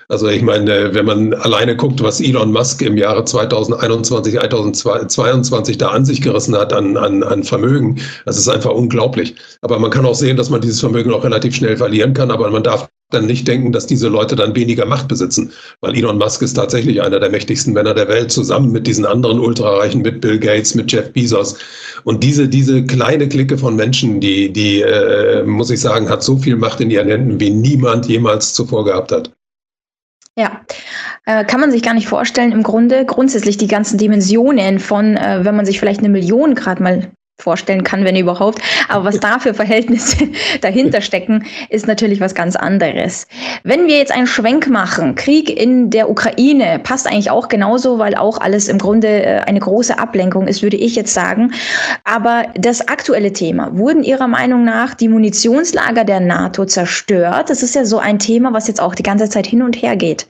[0.09, 5.89] Also ich meine, wenn man alleine guckt, was Elon Musk im Jahre 2021, 2022 da
[5.89, 9.35] an sich gerissen hat an, an, an Vermögen, das ist einfach unglaublich.
[9.63, 12.51] Aber man kann auch sehen, dass man dieses Vermögen auch relativ schnell verlieren kann, aber
[12.51, 16.43] man darf dann nicht denken, dass diese Leute dann weniger Macht besitzen, weil Elon Musk
[16.43, 20.39] ist tatsächlich einer der mächtigsten Männer der Welt, zusammen mit diesen anderen Ultrareichen, mit Bill
[20.39, 21.57] Gates, mit Jeff Bezos.
[22.05, 26.37] Und diese, diese kleine Clique von Menschen, die, die äh, muss ich sagen, hat so
[26.37, 29.31] viel Macht in ihren Händen, wie niemand jemals zuvor gehabt hat.
[30.37, 30.63] Ja,
[31.27, 32.51] äh, kann man sich gar nicht vorstellen.
[32.51, 36.83] Im Grunde grundsätzlich die ganzen Dimensionen von, äh, wenn man sich vielleicht eine Million gerade
[36.83, 38.61] mal vorstellen kann, wenn überhaupt.
[38.89, 40.29] Aber was da für Verhältnisse
[40.61, 43.27] dahinter stecken, ist natürlich was ganz anderes.
[43.65, 48.15] Wenn wir jetzt einen Schwenk machen, Krieg in der Ukraine passt eigentlich auch genauso, weil
[48.15, 51.53] auch alles im Grunde äh, eine große Ablenkung ist, würde ich jetzt sagen.
[52.05, 57.51] Aber das aktuelle Thema, wurden Ihrer Meinung nach die Munitionslager der NATO zerstört?
[57.51, 59.97] Das ist ja so ein Thema, was jetzt auch die ganze Zeit hin und her
[59.97, 60.29] geht.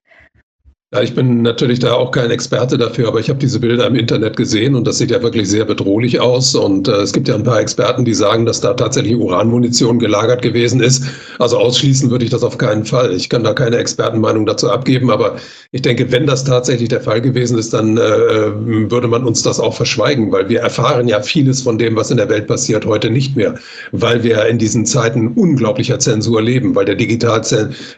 [0.95, 3.97] Ja, ich bin natürlich da auch kein Experte dafür, aber ich habe diese Bilder im
[3.97, 6.55] Internet gesehen und das sieht ja wirklich sehr bedrohlich aus.
[6.55, 10.41] Und äh, es gibt ja ein paar Experten, die sagen, dass da tatsächlich Uranmunition gelagert
[10.43, 11.03] gewesen ist.
[11.41, 13.13] Also ausschließen würde ich das auf keinen Fall.
[13.13, 15.35] Ich kann da keine Expertenmeinung dazu abgeben, aber
[15.73, 19.59] ich denke, wenn das tatsächlich der Fall gewesen ist, dann äh, würde man uns das
[19.59, 23.11] auch verschweigen, weil wir erfahren ja vieles von dem, was in der Welt passiert, heute
[23.11, 23.57] nicht mehr,
[23.91, 27.43] weil wir in diesen Zeiten unglaublicher Zensur leben, weil der digital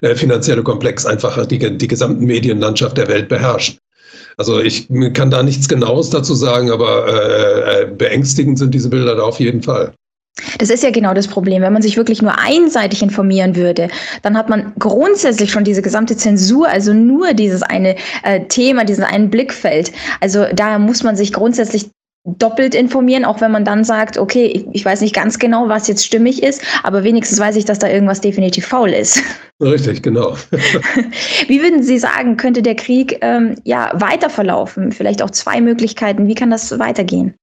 [0.01, 3.79] äh, finanzielle Komplex einfach die, die gesamten Medienlandschaft Wirtschaft der Welt beherrscht.
[4.39, 9.17] Also ich kann da nichts Genaues dazu sagen, aber äh, äh, beängstigend sind diese Bilder
[9.17, 9.93] da auf jeden Fall.
[10.59, 11.63] Das ist ja genau das Problem.
[11.63, 13.89] Wenn man sich wirklich nur einseitig informieren würde,
[14.21, 19.05] dann hat man grundsätzlich schon diese gesamte Zensur, also nur dieses eine äh, Thema, diesen
[19.05, 19.93] einen Blickfeld.
[20.21, 21.89] Also da muss man sich grundsätzlich
[22.27, 25.87] doppelt informieren, auch wenn man dann sagt, okay, ich, ich, weiß nicht ganz genau, was
[25.87, 29.23] jetzt stimmig ist, aber wenigstens weiß ich, dass da irgendwas definitiv faul ist.
[29.63, 30.37] Richtig, genau.
[31.47, 34.93] Wie würden Sie sagen, könnte der Krieg ähm, ja weiter verlaufen?
[34.93, 36.27] Vielleicht auch zwei Möglichkeiten.
[36.27, 37.35] Wie kann das weitergehen?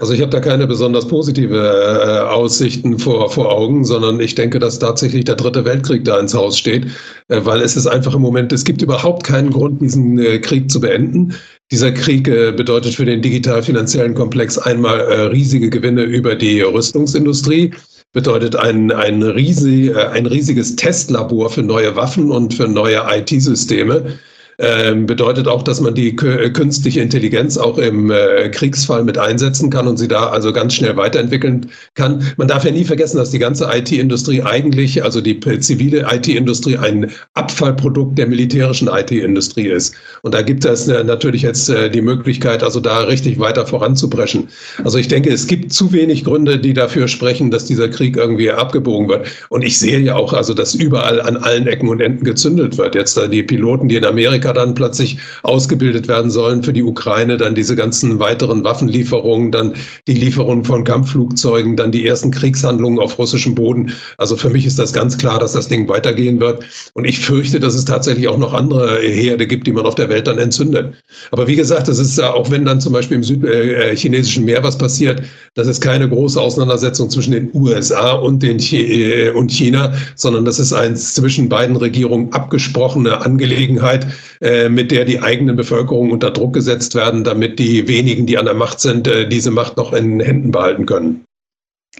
[0.00, 4.58] Also ich habe da keine besonders positive äh, Aussichten vor, vor Augen, sondern ich denke,
[4.58, 6.86] dass tatsächlich der dritte Weltkrieg da ins Haus steht,
[7.28, 10.70] äh, weil es ist einfach im Moment, es gibt überhaupt keinen Grund, diesen äh, Krieg
[10.70, 11.34] zu beenden.
[11.72, 17.70] Dieser Krieg äh, bedeutet für den digital-finanziellen Komplex einmal äh, riesige Gewinne über die Rüstungsindustrie,
[18.12, 24.18] bedeutet ein, ein, riesig, äh, ein riesiges Testlabor für neue Waffen und für neue IT-Systeme
[24.62, 29.70] ähm, bedeutet auch, dass man die äh, künstliche Intelligenz auch im äh, Kriegsfall mit einsetzen
[29.70, 32.24] kann und sie da also ganz schnell weiterentwickeln kann.
[32.36, 37.10] Man darf ja nie vergessen, dass die ganze IT-Industrie eigentlich, also die zivile IT-Industrie, ein
[37.34, 39.96] Abfallprodukt der militärischen IT-Industrie ist.
[40.22, 44.48] Und da gibt es äh, natürlich jetzt die Möglichkeit, also da richtig weiter voranzubrechen.
[44.84, 48.50] Also ich denke, es gibt zu wenig Gründe, die dafür sprechen, dass dieser Krieg irgendwie
[48.50, 49.26] abgebogen wird.
[49.48, 52.94] Und ich sehe ja auch, also dass überall an allen Ecken und Enden gezündelt wird.
[52.94, 57.36] Jetzt da die Piloten, die in Amerika Dann plötzlich ausgebildet werden sollen für die Ukraine,
[57.36, 59.74] dann diese ganzen weiteren Waffenlieferungen, dann
[60.06, 63.92] die Lieferung von Kampfflugzeugen, dann die ersten Kriegshandlungen auf russischem Boden.
[64.18, 66.64] Also für mich ist das ganz klar, dass das Ding weitergehen wird.
[66.94, 70.08] Und ich fürchte, dass es tatsächlich auch noch andere Herde gibt, die man auf der
[70.08, 70.94] Welt dann entzündet.
[71.30, 74.78] Aber wie gesagt, das ist auch wenn dann zum Beispiel im südchinesischen äh, Meer was
[74.78, 75.22] passiert,
[75.54, 80.44] das ist keine große Auseinandersetzung zwischen den USA und, den Ch äh, und China, sondern
[80.44, 84.06] das ist ein zwischen beiden Regierungen abgesprochene Angelegenheit,
[84.42, 88.44] äh, mit der die eigenen Bevölkerung unter Druck gesetzt werden, damit die wenigen, die an
[88.44, 91.24] der Macht sind, äh, diese Macht noch in Händen behalten können.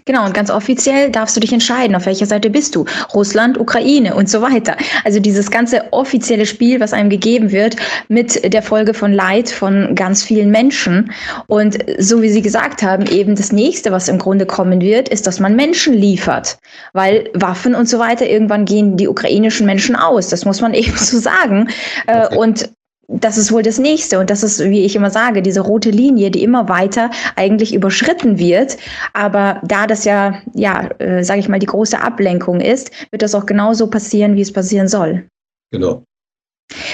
[0.05, 2.85] Genau, und ganz offiziell darfst du dich entscheiden, auf welcher Seite bist du.
[3.13, 4.75] Russland, Ukraine und so weiter.
[5.05, 7.77] Also dieses ganze offizielle Spiel, was einem gegeben wird,
[8.09, 11.11] mit der Folge von Leid von ganz vielen Menschen.
[11.47, 15.25] Und so wie Sie gesagt haben, eben das nächste, was im Grunde kommen wird, ist,
[15.25, 16.57] dass man Menschen liefert.
[16.91, 20.27] Weil Waffen und so weiter, irgendwann gehen die ukrainischen Menschen aus.
[20.29, 21.69] Das muss man eben so sagen.
[22.07, 22.37] Äh, okay.
[22.37, 22.69] Und
[23.07, 24.19] das ist wohl das nächste.
[24.19, 28.39] Und das ist, wie ich immer sage, diese rote Linie, die immer weiter eigentlich überschritten
[28.39, 28.77] wird.
[29.13, 33.35] Aber da das ja, ja, äh, sage ich mal, die große Ablenkung ist, wird das
[33.35, 35.25] auch genauso passieren, wie es passieren soll.
[35.71, 36.03] Genau.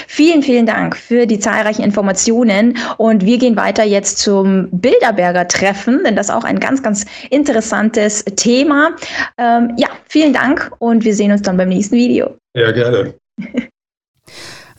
[0.08, 2.76] Vielen, vielen Dank für die zahlreichen Informationen.
[2.98, 7.06] Und wir gehen weiter jetzt zum Bilderberger Treffen, denn das ist auch ein ganz, ganz
[7.30, 8.96] interessantes Thema.
[9.38, 12.36] Ähm, ja, vielen Dank und wir sehen uns dann beim nächsten Video.
[12.54, 13.14] Ja, gerne.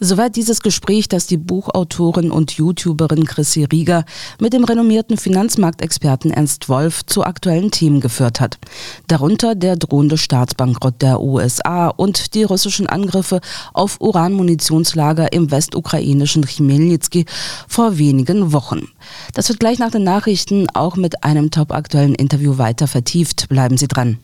[0.04, 4.04] Soweit dieses Gespräch, das die Buchautorin und YouTuberin Chrissy Rieger
[4.39, 8.58] mit dem renommierten Finanzmarktexperten Ernst Wolf zu aktuellen Themen geführt hat.
[9.06, 13.41] Darunter der drohende Staatsbankrott der USA und die russischen Angriffe
[13.74, 17.28] auf Uranmunitionslager im westukrainischen Chmelnytsky
[17.68, 18.88] vor wenigen Wochen.
[19.36, 23.49] Das wird gleich nach den Nachrichten auch mit einem topaktuellen Interview weiter vertieft.
[23.49, 24.18] Bleiben Sie dran.